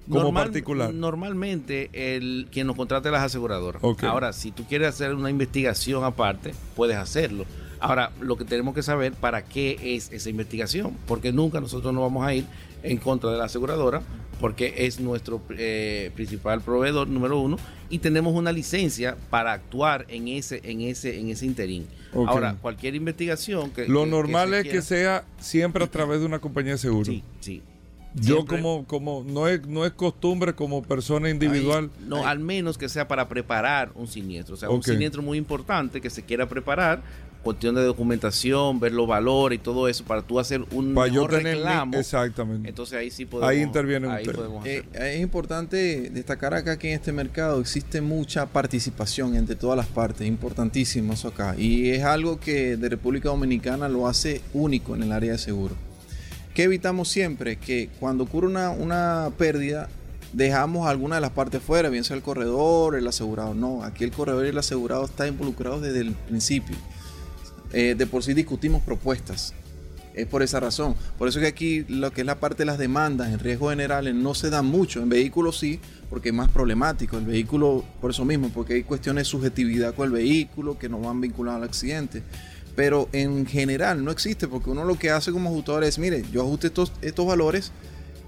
[0.09, 0.93] como particular.
[0.93, 3.81] Normalmente el quien nos contrate las aseguradoras.
[4.03, 7.45] Ahora, si tú quieres hacer una investigación aparte, puedes hacerlo.
[7.79, 12.01] Ahora, lo que tenemos que saber para qué es esa investigación, porque nunca nosotros no
[12.01, 12.45] vamos a ir
[12.83, 14.01] en contra de la aseguradora,
[14.39, 17.57] porque es nuestro eh, principal proveedor número uno
[17.89, 21.87] y tenemos una licencia para actuar en ese en ese en ese interín.
[22.13, 26.73] Ahora, cualquier investigación que lo normal es que sea siempre a través de una compañía
[26.73, 27.05] de seguro.
[27.05, 27.61] Sí, sí.
[28.15, 31.89] Yo como, como no es, no es costumbre como persona individual.
[32.07, 34.55] no, al menos que sea para preparar un siniestro.
[34.55, 37.01] O sea, un siniestro muy importante que se quiera preparar,
[37.45, 41.95] cuestión de documentación, ver los valores y todo eso, para tú hacer un mejor reclamo.
[41.95, 42.67] Exactamente.
[42.67, 43.49] Entonces ahí sí podemos.
[43.49, 44.25] Ahí interviene ahí
[44.65, 49.85] eh, es importante destacar acá que en este mercado existe mucha participación entre todas las
[49.85, 51.55] partes, importantísimo eso acá.
[51.55, 55.75] Y es algo que de República Dominicana lo hace único en el área de seguro.
[56.55, 57.57] ¿Qué evitamos siempre?
[57.57, 59.89] Que cuando ocurre una, una pérdida,
[60.31, 63.53] dejamos alguna de las partes fuera, bien sea el corredor, el asegurado.
[63.53, 66.77] No, aquí el corredor y el asegurado están involucrados desde el principio.
[67.73, 69.53] Eh, de por sí discutimos propuestas.
[70.13, 70.95] Es por esa razón.
[71.17, 74.15] Por eso que aquí lo que es la parte de las demandas en riesgos generales
[74.15, 75.01] no se da mucho.
[75.01, 77.17] En vehículos sí, porque es más problemático.
[77.17, 81.01] El vehículo, por eso mismo, porque hay cuestiones de subjetividad con el vehículo que no
[81.01, 82.23] van vinculados al accidente
[82.75, 86.41] pero en general no existe porque uno lo que hace como ajustador es, mire, yo
[86.41, 87.71] ajuste estos, estos valores,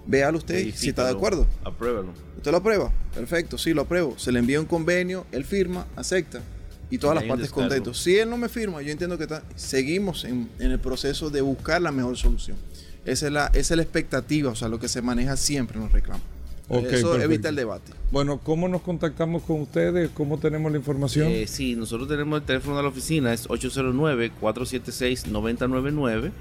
[0.05, 1.45] véalo usted si está de acuerdo.
[1.63, 2.13] Apruébalo.
[2.37, 2.91] ¿Usted lo aprueba?
[3.13, 4.17] Perfecto, sí, lo apruebo.
[4.17, 6.41] Se le envía un convenio, él firma, acepta
[6.89, 8.01] y todas las partes contentos.
[8.01, 11.81] Si él no me firma, yo entiendo que está, seguimos en, el proceso de buscar
[11.81, 12.57] la mejor solución.
[13.05, 15.83] Esa es, la, esa es la expectativa, o sea, lo que se maneja siempre en
[15.83, 16.25] los reclamos.
[16.69, 17.91] Eso evita el debate.
[18.11, 20.09] Bueno, ¿cómo nos contactamos con ustedes?
[20.13, 21.29] ¿Cómo tenemos la información?
[21.29, 26.31] Eh, sí, nosotros tenemos el teléfono de la oficina, es 809-476-9099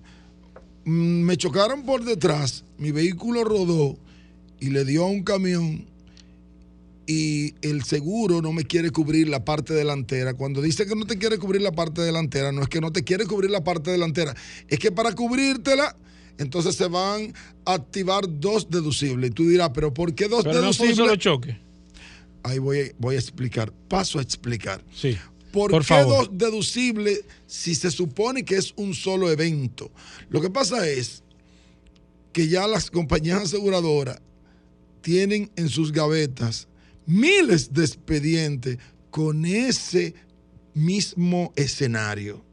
[0.85, 0.91] mm,
[1.23, 3.97] me chocaron por detrás, mi vehículo rodó
[4.59, 5.87] y le dio a un camión
[7.11, 10.35] y el seguro no me quiere cubrir la parte delantera.
[10.35, 13.03] Cuando dice que no te quiere cubrir la parte delantera, no es que no te
[13.03, 14.33] quiere cubrir la parte delantera,
[14.69, 15.97] es que para cubrírtela,
[16.39, 17.35] entonces se van
[17.65, 19.31] a activar dos deducibles.
[19.31, 20.99] Y tú dirás, pero ¿por qué dos pero deducibles?
[20.99, 21.59] No choque.
[22.45, 24.81] Ahí voy, voy a explicar, paso a explicar.
[24.95, 25.19] Sí.
[25.51, 29.91] ¿Por, qué dos deducibles si se supone que es un solo evento?
[30.29, 31.25] Lo que pasa es
[32.33, 34.21] que ya las compañías aseguradoras
[35.03, 36.69] tienen en sus gavetas
[37.11, 38.79] miles de expedientes
[39.11, 40.15] con ese
[40.75, 42.45] mismo escenario.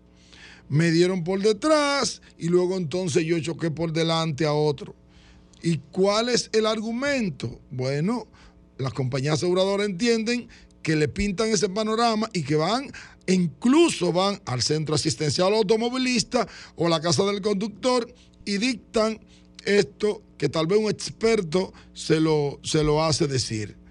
[0.68, 4.96] Me dieron por detrás y luego entonces yo choqué por delante a otro.
[5.62, 7.62] ¿Y cuál es el argumento?
[7.70, 8.28] Bueno,
[8.78, 10.50] las compañías aseguradoras entienden
[10.82, 12.92] que le pintan ese panorama y que van,
[13.28, 18.12] e incluso van al centro asistencial automovilista o la casa del conductor
[18.44, 19.20] y dictan
[19.66, 23.87] esto que tal vez un experto se lo, se lo hace decir.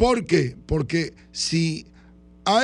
[0.00, 0.56] ¿Por qué?
[0.64, 1.84] Porque si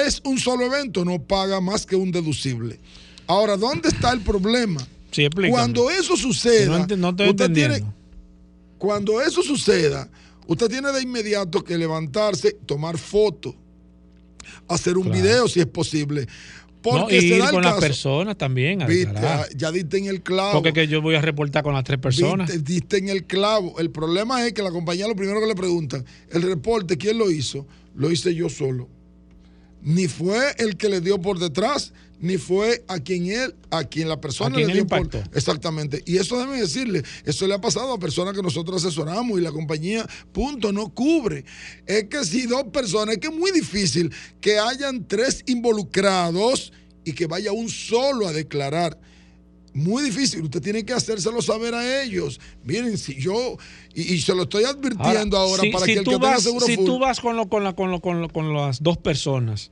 [0.07, 2.81] es un solo evento, no paga más que un deducible.
[3.27, 4.81] Ahora, ¿dónde está el problema?
[5.11, 7.85] Sí, Cuando eso suceda, no, usted tiene,
[8.79, 10.09] cuando eso suceda,
[10.47, 13.55] usted tiene de inmediato que levantarse, tomar fotos,
[14.67, 16.27] hacer un video si es posible.
[16.91, 18.81] Porque y ir con las personas también.
[19.57, 20.53] ya diste en el clavo.
[20.53, 22.49] Porque que yo voy a reportar con las tres personas.
[22.49, 23.79] Diste, diste, en el clavo.
[23.79, 27.31] El problema es que la compañía lo primero que le preguntan, el reporte, ¿quién lo
[27.31, 27.67] hizo?
[27.95, 28.89] Lo hice yo solo.
[29.83, 34.09] Ni fue el que le dio por detrás, ni fue a quien él, a quien
[34.09, 36.03] la persona le dio por, exactamente.
[36.07, 39.53] Y eso debe decirle, eso le ha pasado a personas que nosotros asesoramos y la
[39.53, 41.45] compañía, punto, no cubre.
[41.87, 46.73] Es que si dos personas, es que es muy difícil que hayan tres involucrados
[47.05, 48.99] y que vaya un solo a declarar.
[49.75, 52.41] Muy difícil, usted tiene que hacérselo saber a ellos.
[52.65, 53.59] Miren, si yo,
[53.95, 57.21] y, se lo estoy advirtiendo ahora, para que el que tenga seguro Si tú vas
[57.21, 59.71] con, lo, con, la, con, con, con las dos personas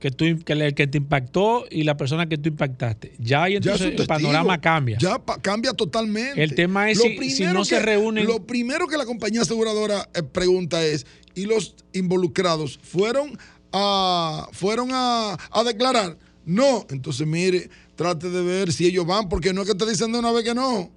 [0.00, 3.12] que, tú, que, que, te impactó y la persona que tú impactaste.
[3.18, 4.96] Ya ahí entonces el panorama cambia.
[4.98, 6.42] Ya cambia totalmente.
[6.42, 8.26] El tema es si, no se reúnen.
[8.26, 13.38] Lo primero que la compañía aseguradora eh, pregunta es: ¿y los involucrados fueron
[13.72, 16.16] a, fueron a, a declarar?
[16.46, 16.86] No.
[16.88, 20.18] Entonces, mire, trate de ver si ellos van, porque no es que te dicen de
[20.18, 20.90] una vez que no.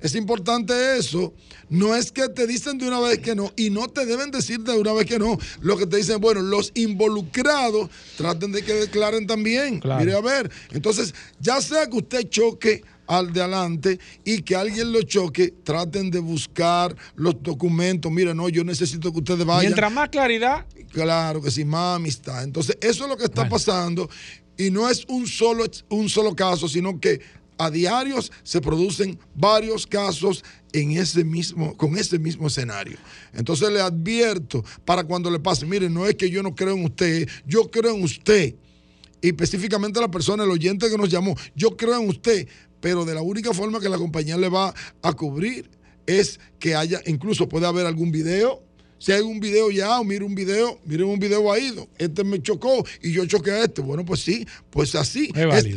[0.00, 1.34] Es importante eso.
[1.68, 4.60] No es que te dicen de una vez que no y no te deben decir
[4.60, 5.38] de una vez que no.
[5.60, 9.80] Lo que te dicen, bueno, los involucrados traten de que declaren también.
[9.98, 10.50] Mire, a ver.
[10.70, 16.10] Entonces, ya sea que usted choque al de adelante y que alguien lo choque, traten
[16.10, 18.12] de buscar los documentos.
[18.12, 19.62] Mire, no, yo necesito que ustedes vayan.
[19.62, 20.66] Mientras más claridad.
[20.92, 22.44] Claro que sí, más amistad.
[22.44, 24.08] Entonces, eso es lo que está pasando
[24.58, 27.20] y no es un solo, un solo caso, sino que
[27.58, 32.96] a diarios se producen varios casos en ese mismo, con ese mismo escenario.
[33.32, 36.84] Entonces le advierto para cuando le pase, mire, no es que yo no creo en
[36.84, 38.54] usted, yo creo en usted.
[39.20, 42.46] Y específicamente la persona, el oyente que nos llamó, yo creo en usted,
[42.80, 45.68] pero de la única forma que la compañía le va a cubrir
[46.06, 48.62] es que haya, incluso puede haber algún video
[48.98, 52.42] si hay un video ya o mire un video, mire un video ahí, este me
[52.42, 53.80] chocó y yo choqué a este.
[53.80, 55.30] Bueno, pues sí, pues así.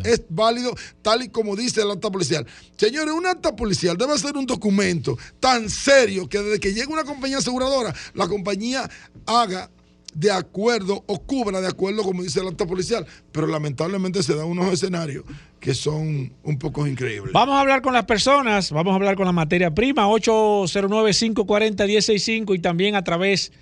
[0.03, 0.75] Es válido.
[1.01, 2.45] tal y como dice el acta policial.
[2.77, 7.03] Señores, un acta policial debe ser un documento tan serio que desde que llegue una
[7.03, 8.89] compañía aseguradora, la compañía
[9.25, 9.69] haga
[10.13, 13.05] de acuerdo o cubra de acuerdo, como dice el acta policial.
[13.31, 15.23] Pero lamentablemente se dan unos escenarios
[15.59, 17.33] que son un poco increíbles.
[17.33, 22.59] Vamos a hablar con las personas, vamos a hablar con la materia prima, 809-540-165 y
[22.59, 23.53] también a través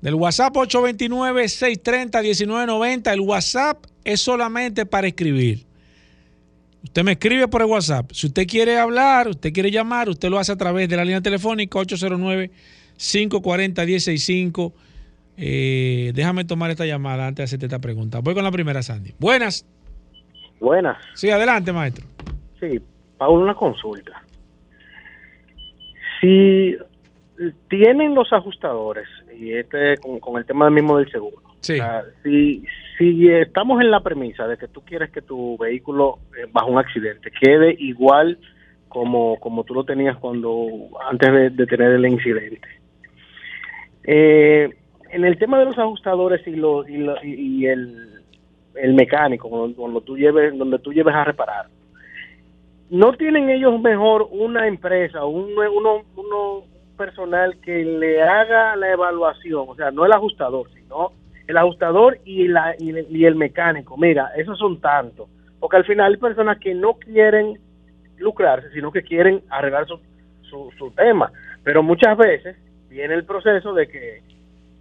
[0.00, 3.12] del WhatsApp 829-630-1990.
[3.12, 5.66] El WhatsApp es solamente para escribir.
[6.82, 8.10] Usted me escribe por el WhatsApp.
[8.12, 11.20] Si usted quiere hablar, usted quiere llamar, usted lo hace a través de la línea
[11.20, 14.72] telefónica 809-540-165
[15.42, 18.20] eh, déjame tomar esta llamada antes de hacerte esta pregunta.
[18.20, 19.14] Voy con la primera, Sandy.
[19.18, 19.66] Buenas.
[20.60, 20.98] Buenas.
[21.14, 22.04] Sí, adelante, maestro.
[22.60, 22.78] Sí,
[23.16, 24.22] Paul, una consulta.
[26.20, 26.76] Si
[27.68, 31.78] tienen los ajustadores, y este con, el tema mismo del seguro, sí.
[32.22, 32.62] si,
[32.98, 36.78] si estamos en la premisa de que tú quieres que tu vehículo eh, bajo un
[36.78, 38.38] accidente quede igual
[38.88, 40.68] como, como tú lo tenías cuando
[41.08, 42.68] antes de, de tener el incidente,
[44.04, 44.68] eh,
[45.12, 48.22] en el tema de los ajustadores y, lo, y, el,
[48.74, 51.66] el, mecánico, cuando, tú lleves, donde tú lleves a reparar,
[52.90, 56.64] ¿no tienen ellos mejor una empresa, un, uno, uno
[56.96, 59.66] personal que le haga la evaluación?
[59.68, 61.12] O sea, no el ajustador, sino
[61.46, 63.96] el ajustador y, la, y, el mecánico.
[63.96, 65.28] Mira, esos son tantos.
[65.58, 67.58] Porque al final hay personas que no quieren
[68.18, 69.98] lucrarse, sino que quieren arreglar su,
[70.42, 71.32] su, su tema.
[71.64, 72.56] Pero muchas veces
[72.88, 74.22] viene el proceso de que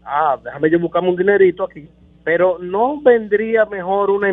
[0.03, 1.87] ah, déjame yo buscarme un dinerito aquí,
[2.23, 4.29] pero no vendría mejor una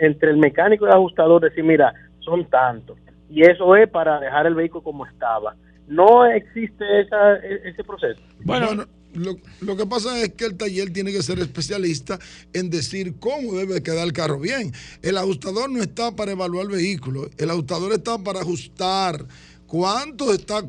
[0.00, 2.98] entre el mecánico y el ajustador decir, mira, son tantos.
[3.30, 5.54] Y eso es para dejar el vehículo como estaba.
[5.86, 8.20] No existe e, ese proceso.
[8.44, 12.18] Bueno, lo, lo, que pasa es que el taller tiene que ser especialista
[12.52, 14.72] en decir cómo debe quedar el carro bien.
[15.02, 19.26] El ajustador no está para evaluar el vehículo, el ajustador está para ajustar
[19.68, 20.60] ¿Cuánto está?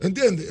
[0.00, 0.48] ¿Entiendes?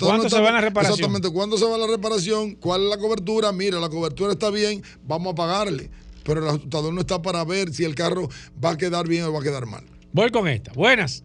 [0.00, 0.94] ¿Cuánto se va la reparación?
[0.94, 2.56] Exactamente, ¿cuánto se va la reparación?
[2.56, 3.52] ¿Cuál es la cobertura?
[3.52, 5.88] Mira, la cobertura está bien, vamos a pagarle.
[6.24, 8.28] Pero el ajustador no está para ver si el carro
[8.62, 9.84] va a quedar bien o va a quedar mal.
[10.12, 10.72] Voy con esta.
[10.72, 11.24] Buenas.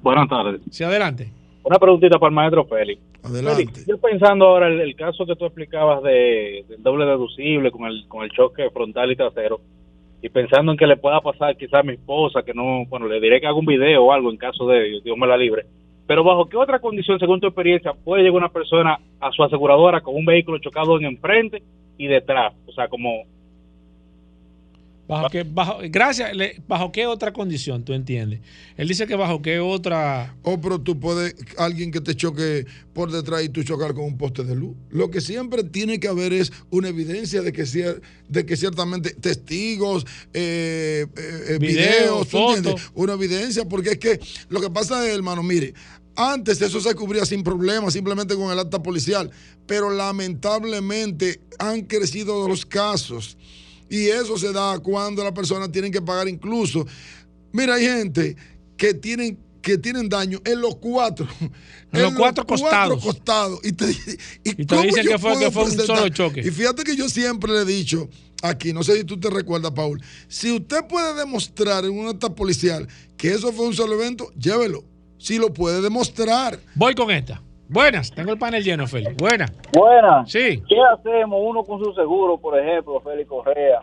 [0.00, 0.60] Buenas tardes.
[0.70, 1.32] Sí, adelante.
[1.64, 3.02] Una preguntita para el maestro Félix.
[3.24, 3.80] Adelante.
[3.84, 8.06] yo pensando ahora el, el, caso que tú explicabas de, del doble deducible con el,
[8.06, 9.60] con el choque frontal y trasero.
[10.22, 13.20] Y pensando en que le pueda pasar quizás a mi esposa, que no, bueno, le
[13.20, 15.66] diré que haga un video o algo en caso de Dios me la libre.
[16.06, 20.00] Pero bajo qué otra condición, según tu experiencia, puede llegar una persona a su aseguradora
[20.00, 21.62] con un vehículo chocado en enfrente
[21.98, 23.24] y detrás, o sea, como
[25.08, 28.40] ¿Bajo qué, bajo, gracias, le- ¿bajo qué otra condición tú entiendes?
[28.76, 30.34] Él dice que bajo qué otra...
[30.42, 34.18] O pero tú puedes, alguien que te choque por detrás y tú chocar con un
[34.18, 34.74] poste de luz.
[34.90, 39.10] Lo que siempre tiene que haber es una evidencia de que, cier- de que ciertamente
[39.14, 40.04] testigos,
[40.34, 42.56] eh, eh, eh, Video, videos, ¿tú foto.
[42.56, 42.90] entiendes?
[42.94, 45.72] Una evidencia, porque es que lo que pasa es, hermano, mire,
[46.16, 49.30] antes eso se cubría sin problema, simplemente con el acta policial,
[49.66, 53.36] pero lamentablemente han crecido los casos.
[53.88, 56.86] Y eso se da cuando las personas tienen que pagar incluso.
[57.52, 58.36] Mira, hay gente
[58.76, 61.26] que tienen que tienen daño en los cuatro.
[61.92, 63.02] En los cuatro costados.
[63.02, 63.60] costados.
[63.64, 63.90] Y te,
[64.44, 66.40] y Y te dicen que fue- que fue un solo choque.
[66.40, 68.08] Y fíjate que yo siempre le he dicho
[68.42, 72.34] aquí, no sé si tú te recuerdas, Paul, si usted puede demostrar en un acta
[72.34, 74.84] policial que eso fue un solo evento, llévelo.
[75.18, 76.60] Si lo puede demostrar.
[76.74, 77.40] Voy con esta.
[77.68, 79.16] Buenas, tengo el panel lleno, Félix.
[79.16, 79.52] Buenas.
[79.72, 80.30] Buenas.
[80.30, 80.62] Sí.
[80.68, 83.82] ¿Qué hacemos uno con su seguro, por ejemplo, Félix Correa?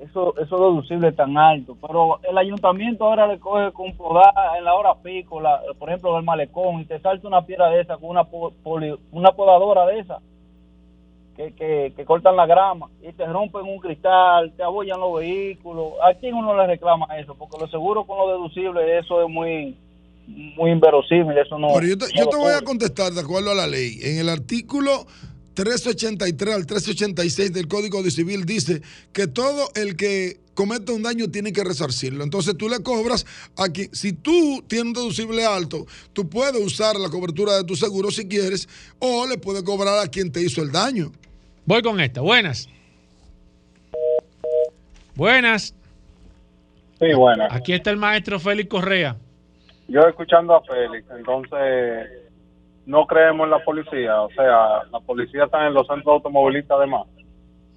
[0.00, 1.76] Eso, eso deducible tan alto.
[1.80, 6.18] Pero el ayuntamiento ahora le coge con podada en la hora pico, la, por ejemplo,
[6.18, 10.00] el malecón, y te salta una piedra de esa con una, poli- una podadora de
[10.00, 10.18] esa
[11.36, 15.92] que, que, que cortan la grama y te rompen un cristal, te abollan los vehículos.
[16.02, 17.36] ¿A quién uno le reclama eso?
[17.36, 19.76] Porque lo seguro con lo deducible, eso es muy
[20.26, 21.68] muy inverosímil, eso no...
[21.74, 23.98] Pero yo te, no yo lo te voy a contestar de acuerdo a la ley.
[24.02, 25.06] En el artículo
[25.54, 31.30] 383 al 386 del Código de Civil dice que todo el que cometa un daño
[31.30, 32.24] tiene que resarcirlo.
[32.24, 33.88] Entonces tú le cobras aquí.
[33.92, 38.26] Si tú tienes un deducible alto, tú puedes usar la cobertura de tu seguro si
[38.26, 38.68] quieres
[38.98, 41.12] o le puedes cobrar a quien te hizo el daño.
[41.64, 42.20] Voy con esta.
[42.20, 42.68] Buenas.
[45.14, 45.74] Buenas.
[46.98, 47.52] Sí, buenas.
[47.52, 49.16] Aquí está el maestro Félix Correa.
[49.92, 52.08] Yo escuchando a Félix, entonces
[52.86, 57.06] no creemos en la policía, o sea, la policía está en los centros automovilistas además.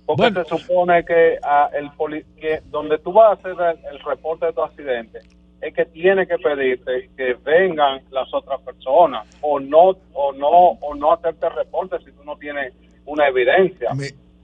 [0.05, 3.51] Porque se supone que, ah, el poli- que donde tú vas a hacer
[3.83, 5.19] el, el reporte de tu accidente
[5.61, 10.47] es que tiene que pedirte que vengan las otras personas o no o no
[10.79, 12.73] o no hacerte el reporte si tú no tienes
[13.05, 13.89] una evidencia.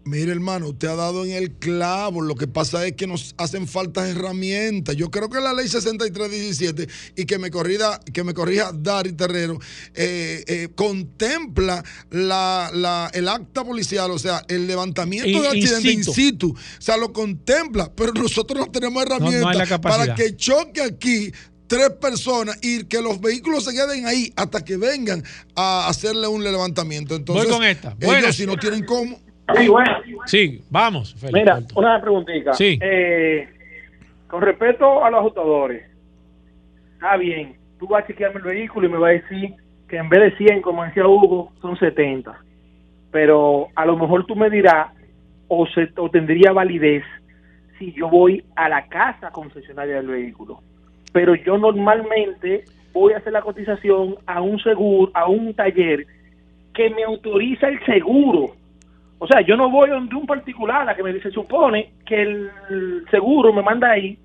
[0.04, 2.22] Mire, hermano, usted ha dado en el clavo.
[2.22, 4.96] Lo que pasa es que nos hacen falta herramientas.
[4.96, 9.60] Yo creo que la ley 6317 y que me corrija, que me corrija Dari Terrero,
[9.94, 16.04] eh, eh, contempla la, la- el acta policial, o sea, el levantamiento de accidente in
[16.14, 16.50] situ.
[16.50, 21.32] O sea, lo contempla, pero nosotros no tenemos herramientas para que choque aquí
[21.68, 25.24] tres personas y que los vehículos se queden ahí hasta que vengan
[25.56, 27.16] a hacerle un levantamiento.
[27.16, 27.90] Entonces, Voy con esta.
[28.00, 28.36] ellos Buenas.
[28.36, 29.20] si no tienen cómo.
[29.56, 29.92] Sí, bueno.
[30.26, 31.16] Sí, vamos.
[31.32, 32.54] Mira, una preguntita.
[32.54, 32.80] Sí.
[32.82, 33.48] Eh,
[34.28, 35.84] con respecto a los ajustadores,
[36.94, 39.56] está bien, tú vas a chequearme el vehículo y me vas a decir
[39.90, 42.40] que en vez de 100, como decía Hugo, son 70.
[43.12, 44.88] Pero a lo mejor tú me dirás,
[45.50, 47.04] o, se, o tendría validez
[47.78, 50.62] si yo voy a la casa concesionaria del vehículo.
[51.12, 52.64] Pero yo normalmente
[52.94, 56.06] voy a hacer la cotización a un seguro, a un taller
[56.74, 58.56] que me autoriza el seguro.
[59.24, 63.06] O sea, yo no voy donde un particular a que me se supone que el
[63.12, 64.18] seguro me manda ahí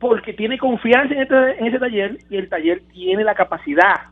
[0.00, 4.08] porque tiene confianza en, este, en ese taller y el taller tiene la capacidad.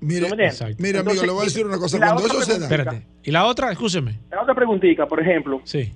[0.00, 0.80] Mire, ¿Tú me entiendes?
[0.80, 1.98] mire, amigo, le voy a decir una cosa.
[1.98, 2.64] Cuando eso se da.
[2.64, 3.06] Espérate.
[3.22, 3.70] ¿Y la otra?
[3.70, 4.18] Escúcheme.
[4.32, 5.60] La otra preguntita, por ejemplo.
[5.62, 5.92] Sí.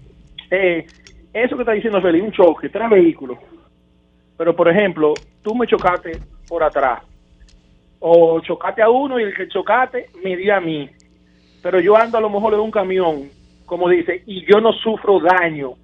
[0.52, 0.86] Eh,
[1.32, 3.38] eso que está diciendo Feli, un choque, tres vehículos.
[4.38, 6.12] Pero, por ejemplo, tú me chocaste
[6.46, 7.02] por atrás.
[7.98, 10.88] O chocaste a uno y el que chocaste me dio a mí.
[11.60, 13.30] Pero yo ando a lo mejor en un camión,
[13.66, 15.74] como dice, y yo no sufro daño.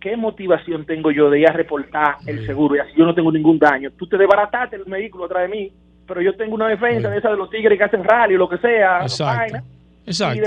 [0.00, 3.32] ¿Qué motivación tengo yo de ir a reportar el seguro y así yo no tengo
[3.32, 3.90] ningún daño?
[3.98, 5.72] Tú te desbarataste el vehículo atrás de mí,
[6.06, 8.48] pero yo tengo una defensa de esa de los tigres que hacen rally o lo
[8.48, 9.02] que sea.
[9.02, 9.40] Exacto.
[9.40, 9.64] vaina,
[10.06, 10.36] Exacto.
[10.36, 10.40] y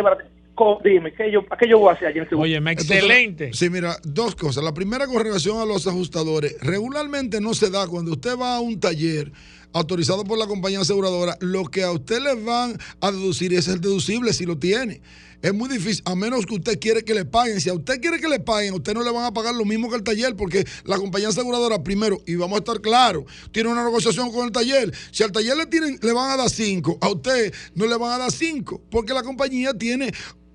[0.83, 2.47] Dime, ¿qué yo, ¿a qué yo voy a hacer allí en el seguro?
[2.47, 4.63] Entonces, sí, mira, dos cosas.
[4.63, 6.55] La primera con relación a los ajustadores.
[6.61, 9.31] Regularmente no se da cuando usted va a un taller
[9.73, 13.81] autorizado por la compañía aseguradora, lo que a usted le van a deducir es el
[13.81, 15.01] deducible si lo tiene.
[15.41, 17.59] Es muy difícil, a menos que usted quiere que le paguen.
[17.59, 19.65] Si a usted quiere que le paguen, a usted no le van a pagar lo
[19.65, 23.69] mismo que el taller, porque la compañía aseguradora, primero, y vamos a estar claros, tiene
[23.69, 24.93] una negociación con el taller.
[25.11, 28.11] Si al taller le, tienen, le van a dar cinco, a usted no le van
[28.11, 30.11] a dar cinco, porque la compañía tiene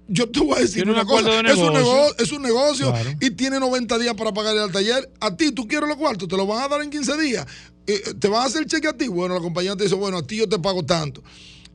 [0.08, 1.72] yo te voy a decir una cosa, de es un, negocio.
[1.72, 3.10] negocio, es un negocio Claro.
[3.20, 5.10] y tiene 90 días para pagarle al taller.
[5.18, 7.44] A ti, tú quieres los cuartos, te los van a dar en 15 días.
[7.86, 9.08] Eh, ¿Te van a hacer cheque a ti?
[9.08, 11.22] Bueno, la compañía te dice, bueno, a ti yo te pago tanto.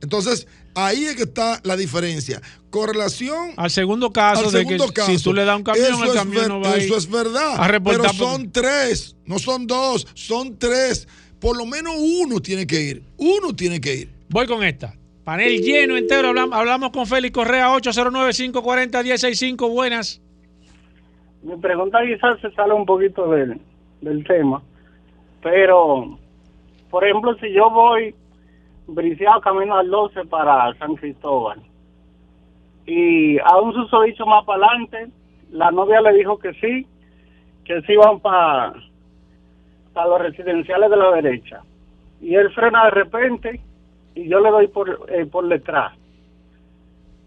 [0.00, 2.40] Entonces, Ahí es que está la diferencia.
[2.70, 5.64] Con relación Al segundo caso, al de segundo que caso, si tú le das un
[5.64, 7.56] camión, eso el es camión ver- no va a ir Eso es verdad.
[7.58, 11.06] a reportar pero son tres, no son dos, son tres.
[11.38, 13.02] Por lo menos uno tiene que ir.
[13.18, 14.10] Uno tiene que ir.
[14.30, 14.94] Voy con esta.
[15.24, 16.28] Panel lleno entero.
[16.28, 19.70] Hablamos, hablamos con Félix Correa, 809-540-1065.
[19.70, 20.22] Buenas.
[21.42, 23.60] Mi pregunta quizás se sale un poquito del,
[24.00, 24.62] del tema,
[25.42, 26.18] pero,
[26.90, 28.14] por ejemplo, si yo voy
[28.86, 31.60] briseado camino al 12 para San Cristóbal
[32.86, 35.08] y a un susodicho más para adelante,
[35.50, 36.86] la novia le dijo que sí,
[37.64, 38.74] que sí van para
[39.94, 41.62] los residenciales de la derecha.
[42.20, 43.60] Y él frena de repente
[44.14, 45.92] y yo le doy por, eh, por detrás.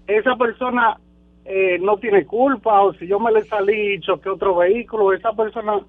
[0.08, 0.98] Esa persona
[1.44, 5.34] eh, no tiene culpa o si yo me le salí y choqué otro vehículo, esa
[5.34, 5.80] persona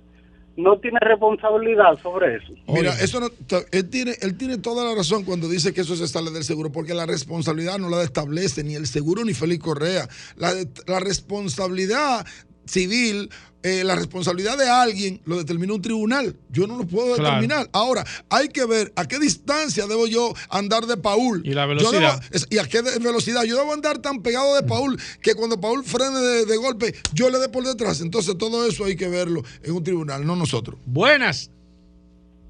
[0.57, 2.52] no tiene responsabilidad sobre eso.
[2.68, 3.28] Mira, eso no,
[3.72, 6.72] él, tiene, él tiene toda la razón cuando dice que eso se sale del seguro,
[6.72, 10.09] porque la responsabilidad no la establece ni el seguro ni Félix Correa.
[10.36, 12.26] La, de- la responsabilidad
[12.67, 13.31] civil,
[13.62, 16.37] eh, la responsabilidad de alguien lo determina un tribunal.
[16.51, 17.37] Yo no lo puedo Claro.
[17.37, 17.67] determinar.
[17.73, 21.43] Ahora, hay que ver a qué distancia debo yo andar de Paul.
[21.45, 22.21] Y la Yo velocidad.
[22.31, 23.43] debo- y a qué velocidad.
[23.45, 27.29] Yo debo andar tan pegado de Paul que cuando Paul frene de, de golpe, yo
[27.29, 28.01] le dé por detrás.
[28.01, 30.79] Entonces, todo eso hay que verlo en un tribunal, no nosotros.
[30.87, 31.51] Buenas.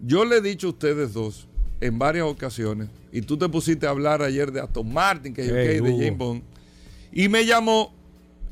[0.00, 1.46] Yo le he dicho a ustedes dos
[1.80, 5.80] en varias ocasiones, y tú te pusiste a hablar ayer de Aston Martin, que Hey,
[5.80, 5.90] de.
[5.92, 6.42] James Bond,
[7.12, 7.92] y me llamó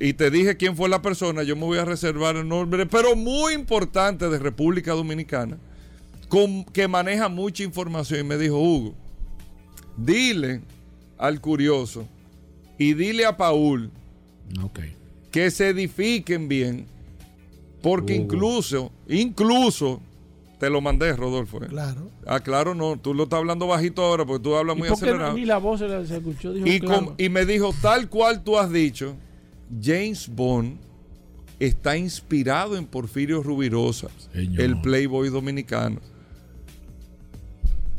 [0.00, 1.42] y te dije quién fue la persona.
[1.42, 5.58] Yo me voy a reservar el nombre, pero muy importante de República Dominicana,
[6.28, 8.20] con- que maneja mucha información.
[8.20, 8.94] Y me dijo, Hugo,
[9.96, 10.60] dile
[11.18, 12.06] al curioso
[12.78, 13.90] y dile a Paul
[15.30, 16.86] que se edifiquen bien,
[17.82, 18.22] porque Hugo.
[18.22, 20.00] incluso, incluso,
[20.58, 21.62] te lo mandé, Rodolfo.
[21.62, 21.68] ¿eh?
[21.68, 22.10] Claro.
[22.26, 24.94] Ah, claro, no, tú lo estás hablando bajito ahora, porque tú hablas ¿Y muy no-
[24.94, 25.32] acelerado.
[25.34, 26.52] ni la voz se, la- se escuchó?
[26.52, 27.04] Dijo, Y, claro.
[27.06, 29.14] com- y me dijo, tal cual tú has dicho,
[29.82, 30.78] James Bond
[31.60, 36.00] está inspirado en Porfirio Rubirosa, el Playboy dominicano.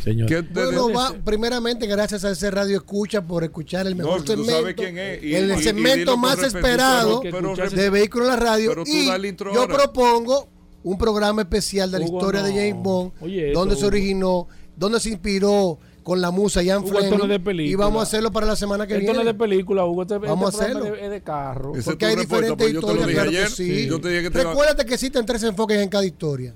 [0.04, 0.30] Señor.
[0.30, 4.22] ¿Qué te- Bueno, va, primeramente, gracias a ese radio escucha por escuchar el No, mejor
[4.24, 4.52] tú segmento.
[4.54, 8.40] sabes quién es, y- el y- segmento más esperado pero- pero- de Vehículos en la
[8.40, 8.70] Radio.
[8.70, 9.76] pero tú y dale intro yo ahora.
[9.76, 10.48] propongo
[10.84, 12.52] un programa especial de la Hugo, historia de.
[12.52, 13.88] James Bond, Oye, donde se Hugo.
[13.88, 17.00] originó, donde se inspiró con la musa Jan Hugo, no
[17.34, 19.30] es de y vamos a hacerlo para la semana que Esto no viene.
[19.30, 20.02] es de película, Hugo.
[20.04, 20.86] Este, Vamos este a hacerlo.
[20.86, 21.72] Es de, es de carro.
[21.74, 23.50] Esa es Porque hay diferentes porque yo te lo historias, dije claro que ayer.
[23.52, 23.88] sí.
[23.88, 26.54] Yo te dije que te iba- Recuérdate que existen tres enfoques en cada historia.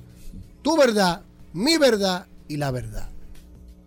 [0.62, 1.22] Tu verdad,
[1.52, 3.10] mi verdad y la verdad.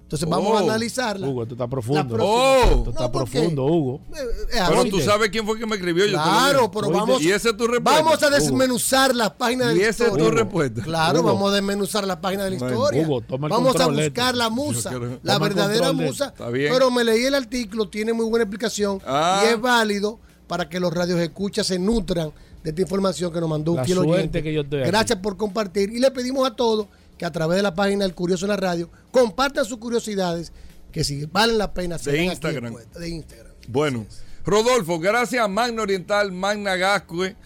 [0.06, 1.26] Entonces vamos a Oh, analizarla.
[1.26, 2.16] Hugo, esto está profundo.
[2.20, 2.60] Oh.
[2.62, 4.00] Esto está profundo, Hugo.
[4.14, 6.06] Eh, eh, Pero así tú sabes quién fue que me escribió.
[6.06, 8.02] Yo Claro, pero vamos, Y esa es tu respuesta.
[8.04, 8.36] vamos a Hugo.
[8.36, 10.42] desmenuzar las páginas de Y la esa es tu historia.
[10.44, 10.82] respuesta.
[10.84, 11.28] Claro, Hugo.
[11.34, 13.02] vamos a desmenuzar las páginas de la historia.
[13.02, 16.26] Hugo, toma el vamos a buscar la musa, quiero- la Toma verdadera musa.
[16.26, 16.72] Está bien.
[16.72, 19.42] Pero me leí el artículo, tiene muy buena explicación Ah.
[19.44, 22.30] y es válido para que los radios escuchas se nutran
[22.62, 24.40] de esta información que nos mandó un La oyente.
[24.40, 24.88] que yo estoy aquí.
[24.88, 26.86] Gracias por compartir y le pedimos a todos
[27.18, 30.52] que a través de la página del Curioso en la Radio compartan sus curiosidades
[30.92, 32.72] que si valen la pena De aquí Instagram.
[32.72, 33.52] expuestas, de Instagram.
[33.68, 34.06] Bueno,
[34.44, 37.36] Rodolfo, gracias a Magna Oriental, Magna Gascue,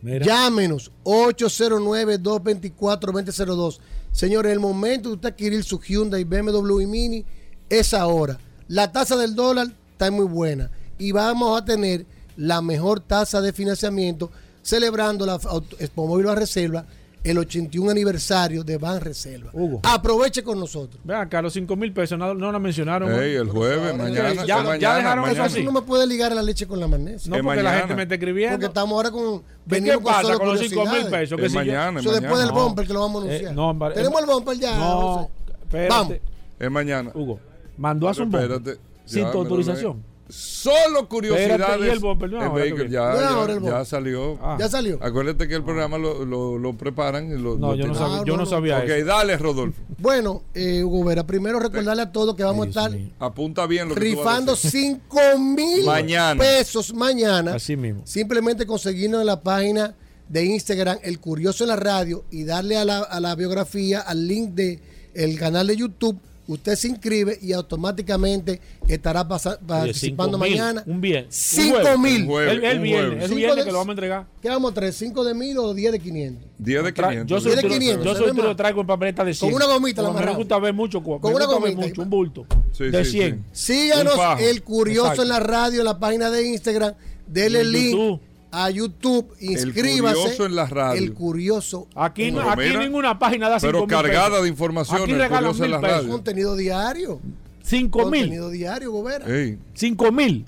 [0.00, 0.24] Mira.
[0.24, 3.80] Llámenos 809-224-2002.
[4.12, 7.24] Señores, el momento de usted adquirir su Hyundai, BMW y Mini
[7.68, 8.38] es ahora.
[8.68, 13.52] La tasa del dólar está muy buena y vamos a tener la mejor tasa de
[13.52, 14.30] financiamiento
[14.62, 16.84] celebrando la auto- Expo Móvil a Reserva
[17.24, 19.50] el 81 aniversario de Ban Reserva.
[19.52, 19.80] Hugo.
[19.82, 21.00] Aproveche con nosotros.
[21.04, 23.12] Vean acá, los 5 mil pesos no, no lo mencionaron.
[23.12, 24.32] Ey, el jueves, mañana.
[24.34, 25.44] ya- es ya mañana, dejaron eso mañana.
[25.46, 25.64] así.
[25.64, 27.28] No me puede ligar la leche con la magnesia.
[27.28, 28.54] No, Es porque la gente me está escribiendo.
[28.56, 29.40] Porque estamos ahora con.
[29.40, 31.38] ¿Qué, venimos qué pasa solo con los 5 mil pesos?
[31.38, 33.52] Que Es si yo- mañana, Eso después del bumper que lo vamos a anunciar.
[33.52, 34.78] Eh, no, Tenemos el bumper ya.
[34.78, 35.28] No, José.
[35.64, 35.88] espérate.
[35.88, 36.14] Vamos.
[36.60, 37.10] Es mañana.
[37.14, 37.40] Hugo,
[37.76, 38.80] mandó a su bumper Espérate.
[39.06, 40.04] sin tu autorización.
[40.28, 41.50] Solo curiosidades.
[41.52, 42.30] Espérate, ¿y el bumper?
[42.30, 42.94] No, El ahora que vehículo, viene.
[42.94, 43.86] ya, No, ya- ahora el ya bumper.
[43.86, 44.38] salió.
[44.42, 44.56] Ah.
[44.60, 44.98] Ya salió.
[45.02, 47.56] Acuérdate que el programa lo, lo, lo preparan y lo.
[47.56, 48.50] No, lo yo no sabía, Ah, yo no, no no.
[48.50, 49.06] sabía Ok, eso.
[49.06, 49.80] dale, Rodolfo.
[49.98, 53.94] Bueno, eh, Hugo Vera, primero recordarle a todos que vamos a estar Apunta bien lo
[53.94, 54.70] que rifando decir.
[55.10, 56.40] 5 mil Mañana.
[56.40, 57.54] pesos mañana.
[57.54, 58.02] Así mismo.
[58.04, 59.94] Simplemente conseguirnos en la página
[60.28, 64.28] de Instagram, El Curioso en la Radio, y darle a la, a la biografía, al
[64.28, 64.78] link de
[65.14, 66.18] el canal de YouTube.
[66.48, 70.82] Usted se inscribe y automáticamente estará pasa- Oye, participando cinco mil, mañana.
[70.86, 71.26] Un bien.
[71.28, 72.22] 5 mil.
[72.22, 74.26] Un jueves, El, el un viernes, el viernes que lo vamos a entregar.
[74.42, 74.92] ¿Qué vamos a traer?
[74.92, 76.44] ¿5 de mil o 10 de 500?
[76.58, 77.26] 10 de Tra- 500.
[77.28, 79.50] Yo soy Diez de tú lo- 500, yo soy lo traigo en papeleta de 100.
[79.52, 81.02] Con una gomita la Me gusta ver mucho.
[81.02, 81.80] Con Con una gomita.
[81.80, 82.46] mucho, un bulto.
[82.72, 83.44] Sí, de sí, 100.
[83.52, 84.40] Síganos Un fajo.
[84.42, 85.22] el curioso Exacto.
[85.22, 86.94] en la radio, en la página de Instagram.
[87.26, 88.20] Dele el link YouTube.
[88.50, 89.34] A YouTube.
[89.40, 90.14] Inscríbase.
[90.16, 91.02] Curioso en la radio.
[91.02, 91.86] El curioso.
[91.94, 94.42] Aquí, no, Pero aquí mira, ninguna página da 5 Pero mil cargada pesos.
[94.42, 95.02] de información.
[95.02, 95.96] Aquí el curioso en la pesos.
[95.98, 96.10] radio.
[96.12, 97.20] Contenido diario.
[97.62, 98.20] 5 mil.
[98.22, 99.26] Contenido diario, Gobera.
[99.26, 99.58] Ey.
[99.74, 100.46] 5 mil.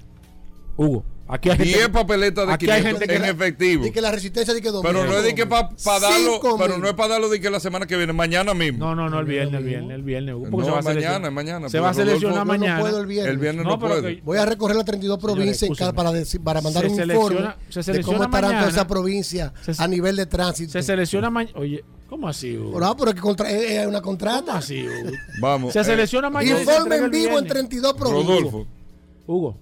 [0.77, 1.73] Hugo, aquí hay gente.
[1.75, 3.87] 10 papeletas de Aquí hay 500 gente que en efectivo.
[3.87, 5.69] Y que la resistencia de que dos Pero no es de que para
[6.01, 8.79] darlo, Cinco pero no es para darlo de que la semana que viene, mañana mismo.
[8.79, 10.35] No, no, no, el viernes, el viernes, el viernes.
[10.35, 12.45] Hugo, porque No, se va a mañana, mañana, Se va a Rodolfo- seleccionar Yo no
[12.47, 12.81] mañana.
[12.81, 13.33] puedo el viernes.
[13.33, 14.17] El viernes no, No, pero puede.
[14.17, 17.79] que- Voy a recorrer las 32 provincias para, decir- para mandar Se un informe se
[17.79, 18.61] de selecciona cómo estarán mañana.
[18.63, 20.73] todas esas provincias Se- a nivel de tránsito.
[20.73, 21.59] Se selecciona mañana.
[21.59, 22.73] Oye, ¿cómo así, Hugo?
[22.75, 24.45] Pero, ah, pero que contra- es es una contrata.
[24.47, 25.11] ¿Cómo así, Hugo?
[25.41, 25.73] Vamos.
[25.73, 26.61] Se eh, selecciona mañana.
[26.61, 27.53] Informe en el vivo en viernes.
[27.53, 28.27] 32 provincias.
[28.27, 28.67] Rodolfo,
[29.27, 29.57] Hugo,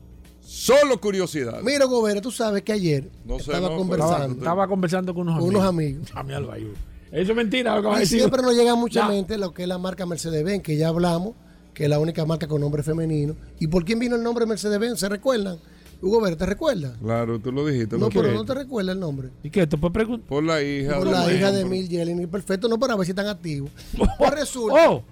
[0.51, 1.61] Solo curiosidad.
[1.63, 4.39] Mira, Gobera, tú sabes que ayer No sé, estaba no, conversando.
[4.39, 6.11] Estaba conversando con unos amigos.
[6.11, 6.49] Unos amigos.
[6.55, 6.73] Ahí.
[7.13, 7.79] Eso es mentira.
[7.79, 8.19] lo que Y decir.
[8.21, 9.09] siempre nos llega a mucha Ya.
[9.09, 11.35] mente lo que es la marca Mercedes-Benz, que ya hablamos,
[11.75, 13.37] que es la única marca con nombre femenino.
[13.61, 14.99] ¿Y por quién vino el nombre Mercedes-Benz?
[14.99, 15.59] ¿Se recuerdan?
[16.01, 16.93] Hugo Vera, ¿te recuerdas?
[17.03, 17.99] Claro, tú lo dijiste.
[17.99, 19.29] No, pero no te recuerda el nombre.
[19.43, 19.67] ¿Y qué?
[19.67, 20.29] ¿Tú puedes preguntar?
[20.29, 20.97] Por la hija.
[20.97, 21.65] Por de la hija de.
[21.67, 22.27] Mil Jelly.
[22.27, 23.71] Perfecto, no para ver si están activos.
[24.19, 24.91] Pues resulta.
[24.91, 25.03] Oh,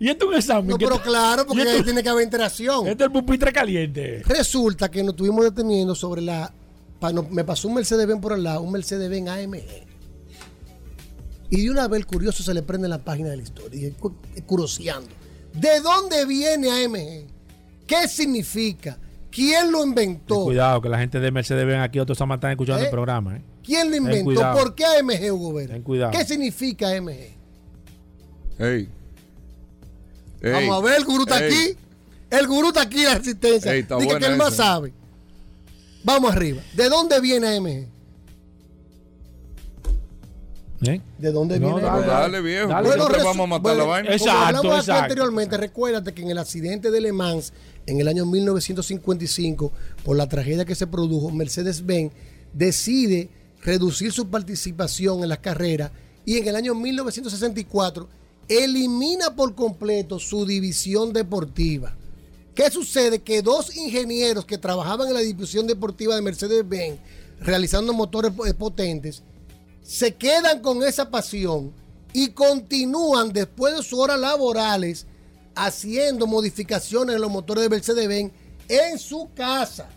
[0.00, 0.66] y esto es un examen.
[0.70, 2.88] No, ¿Qué pero te- claro, porque ahí tiene que haber interacción.
[2.88, 4.22] Este es el pupitre caliente.
[4.26, 6.52] Resulta que nos estuvimos deteniendo sobre la.
[6.98, 9.86] pa- no, me pasó un Mercedes-Benz por el lado, un Mercedes-Benz AMG.
[11.50, 13.90] Y de una vez el curioso se le prende la página de la historia, y
[13.92, 14.14] cu-
[14.46, 15.08] curoseando.
[15.52, 17.26] ¿De dónde viene AMG?
[17.86, 18.98] ¿Qué significa?
[19.32, 20.44] ¿Quién lo inventó?
[20.44, 22.84] Cuidado, que la gente de Mercedes ven aquí, otros están están escuchando ¿Eh?
[22.86, 23.36] el programa.
[23.36, 23.42] ¿eh?
[23.64, 24.52] ¿Quién lo inventó?
[24.52, 25.74] ¿Por qué AMG, Hugo Vera?
[25.74, 26.12] Ten cuidado.
[26.12, 27.36] ¿Qué significa AMG?
[28.58, 28.88] Ey.
[30.42, 30.52] Ey.
[30.52, 31.52] Vamos a ver, el gurú está Ey.
[31.52, 31.76] aquí.
[32.30, 33.72] El gurú está aquí en la.
[33.74, 34.62] Ey, está Dice que él más esa.
[34.64, 34.92] sabe.
[36.04, 36.62] Vamos arriba.
[36.74, 37.86] ¿De dónde viene AMG?
[40.82, 40.98] ¿Eh?
[41.18, 42.06] ¿De dónde No, viene dale, AMG?
[42.06, 42.68] Dale, viejo.
[42.68, 42.88] Dale.
[42.88, 44.08] Bueno, vamos a matar bueno, la vaina.
[44.08, 47.52] como Exacto, hablamos aquí exacto, anteriormente, recuérdate que en el accidente de Le Mans,
[47.86, 49.72] en el año 1955,
[50.04, 52.12] por la tragedia que se produjo, Mercedes-Benz
[52.54, 53.28] decide
[53.62, 55.90] reducir su participación en las carreras
[56.24, 58.08] y en el año 1964
[58.50, 61.96] elimina por completo su división deportiva.
[62.52, 63.20] ¿Qué sucede?
[63.20, 66.98] Que dos ingenieros que trabajaban en la división deportiva de Mercedes-Benz,
[67.38, 69.22] realizando motores eh, potentes,
[69.82, 71.72] se quedan con esa pasión
[72.12, 75.06] y continúan después de sus horas laborales
[75.54, 78.32] haciendo modificaciones en los motores de Mercedes-Benz
[78.68, 79.88] en su casa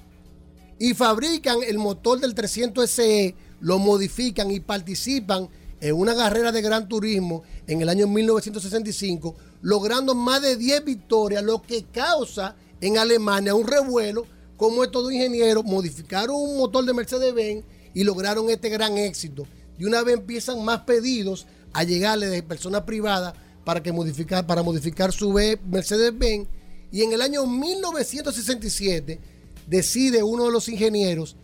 [0.78, 5.50] y fabrican el motor del 300 SE, lo modifican y participan
[5.84, 11.44] en una carrera de gran turismo en el año 1965, logrando más de 10 victorias,
[11.44, 16.94] lo que causa en Alemania un revuelo, como estos dos ingenieros modificaron un motor de
[16.94, 19.46] Mercedes-Benz y lograron este gran éxito.
[19.78, 23.34] De una vez empiezan más pedidos a llegarle de personas privadas
[23.66, 26.48] para, que modificar, para modificar su Mercedes-Benz.
[26.94, 29.20] Y en el año 1967
[29.68, 31.36] decide uno de los ingenieros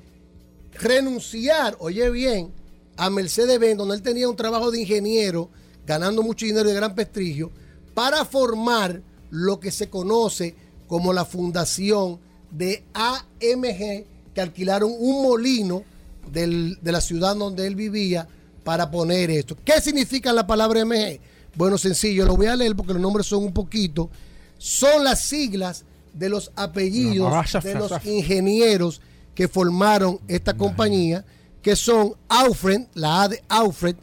[0.76, 2.54] renunciar, oye bien,
[3.00, 5.50] a Mercedes-Benz, donde él tenía un trabajo de ingeniero,
[5.88, 7.52] ganando mucho dinero y de gran prestigio,
[7.94, 10.56] para formar lo que se conoce
[10.88, 12.20] como la fundación
[12.52, 15.84] de AMG, que alquilaron un molino
[16.32, 18.28] del- de la ciudad donde él vivía
[18.64, 19.58] para poner esto.
[19.64, 21.20] ¿Qué significa la palabra AMG?
[21.56, 24.10] Bueno, sencillo, lo voy a leer porque los nombres son un poquito.
[24.58, 27.32] Son las siglas de los apellidos
[27.64, 29.02] de los ingenieros
[29.34, 31.26] que formaron esta compañía,
[31.62, 33.96] que son Alfred, la A de Alfred,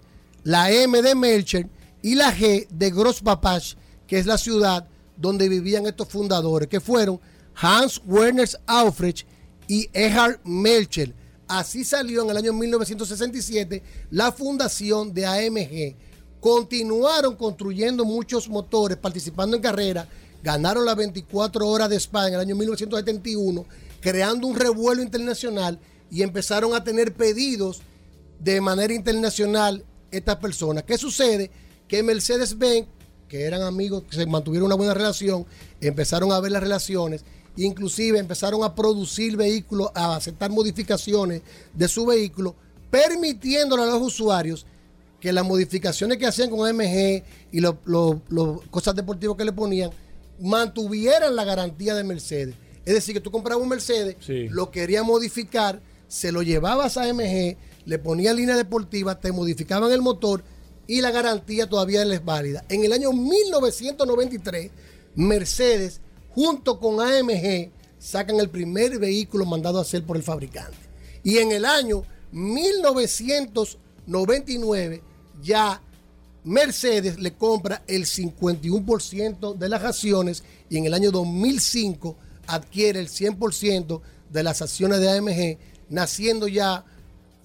[0.45, 1.69] la M de Melcher
[2.03, 3.75] y la G de Grossbapach,
[4.07, 7.21] que es la ciudad donde vivían estos fundadores, que fueron
[7.55, 9.17] Hans Werner Alfred
[9.67, 11.15] y Erhard Melcher.
[11.49, 15.97] Así salió en el año 1967 la fundación de AMG.
[16.41, 20.07] Continuaron construyendo muchos motores, participando en carreras,
[20.43, 23.65] ganaron las 24 horas de Spa en el año 1971,
[24.01, 25.79] creando un revuelo internacional
[26.11, 27.81] y empezaron a tener pedidos
[28.41, 30.85] de manera internacional estas personas.
[30.85, 31.51] ¿Qué sucede?
[31.89, 32.87] Que Mercedes-Benz,
[33.29, 35.47] que eran amigos, que se mantuvieron una buena relación,
[35.81, 37.25] empezaron a ver las relaciones,
[37.57, 41.43] inclusive empezaron a producir vehículos, a aceptar modificaciones
[41.75, 42.55] de su vehículo,
[42.91, 44.67] permitiéndole a los usuarios
[45.21, 47.23] que las modificaciones que hacían con AMG
[47.53, 47.75] y las
[48.71, 49.91] cosas deportivas que le ponían
[50.41, 52.55] mantuvieran la garantía de Mercedes.
[52.85, 54.49] Es decir, que tú comprabas un Mercedes, Sí.
[54.49, 60.03] lo querías modificar, se lo llevabas a AMG, le ponías línea deportiva, te modificaban el
[60.03, 60.43] motor
[60.87, 62.65] y la garantía todavía es válida.
[62.69, 64.71] En el año 1993,
[65.15, 66.01] Mercedes,
[66.31, 70.77] junto con AMG, sacan el primer vehículo mandado a hacer por el fabricante.
[71.25, 75.03] Y en el año 1999,
[75.43, 75.81] ya
[76.45, 82.17] Mercedes le compra el 51% de las acciones y en el año 2005
[82.47, 84.01] adquiere el 100%
[84.31, 86.85] de las acciones de AMG, naciendo ya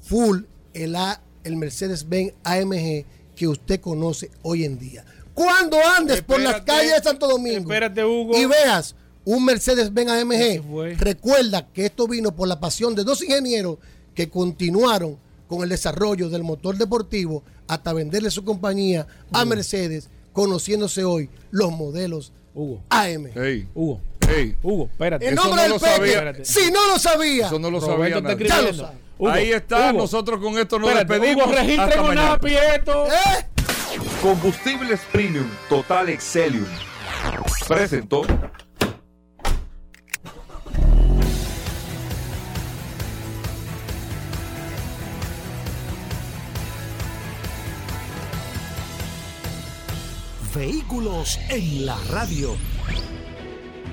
[0.03, 0.41] full
[0.73, 3.05] el, A- el Mercedes-Benz AMG
[3.35, 5.03] que usted conoce hoy en día.
[5.33, 8.37] Cuando andes por las calles de Santo Domingo espérate, Hugo.
[8.37, 13.77] y veas un Mercedes-Benz AMG, recuerda que esto vino por la pasión de dos ingenieros
[14.13, 21.03] que continuaron con el desarrollo del motor deportivo hasta venderle su compañía a Mercedes, conociéndose
[21.03, 22.81] hoy los modelos Hugo.
[22.89, 23.27] AM.
[23.73, 24.01] Hugo.
[24.31, 25.27] Ey, ah, Hugo, espérate.
[25.27, 26.45] En nombre no del Peque.
[26.45, 27.47] Si no lo sabía.
[27.47, 28.19] Eso no lo sabía.
[28.19, 28.93] Ya
[29.29, 31.45] Ahí está, nosotros con esto nos espérate, despedimos.
[31.45, 33.45] Hugo, registren Hasta una ¿Eh?
[34.21, 36.65] Combustibles Premium Total Excelium.
[37.67, 38.23] Presentó.
[50.53, 52.57] Vehículos en la radio.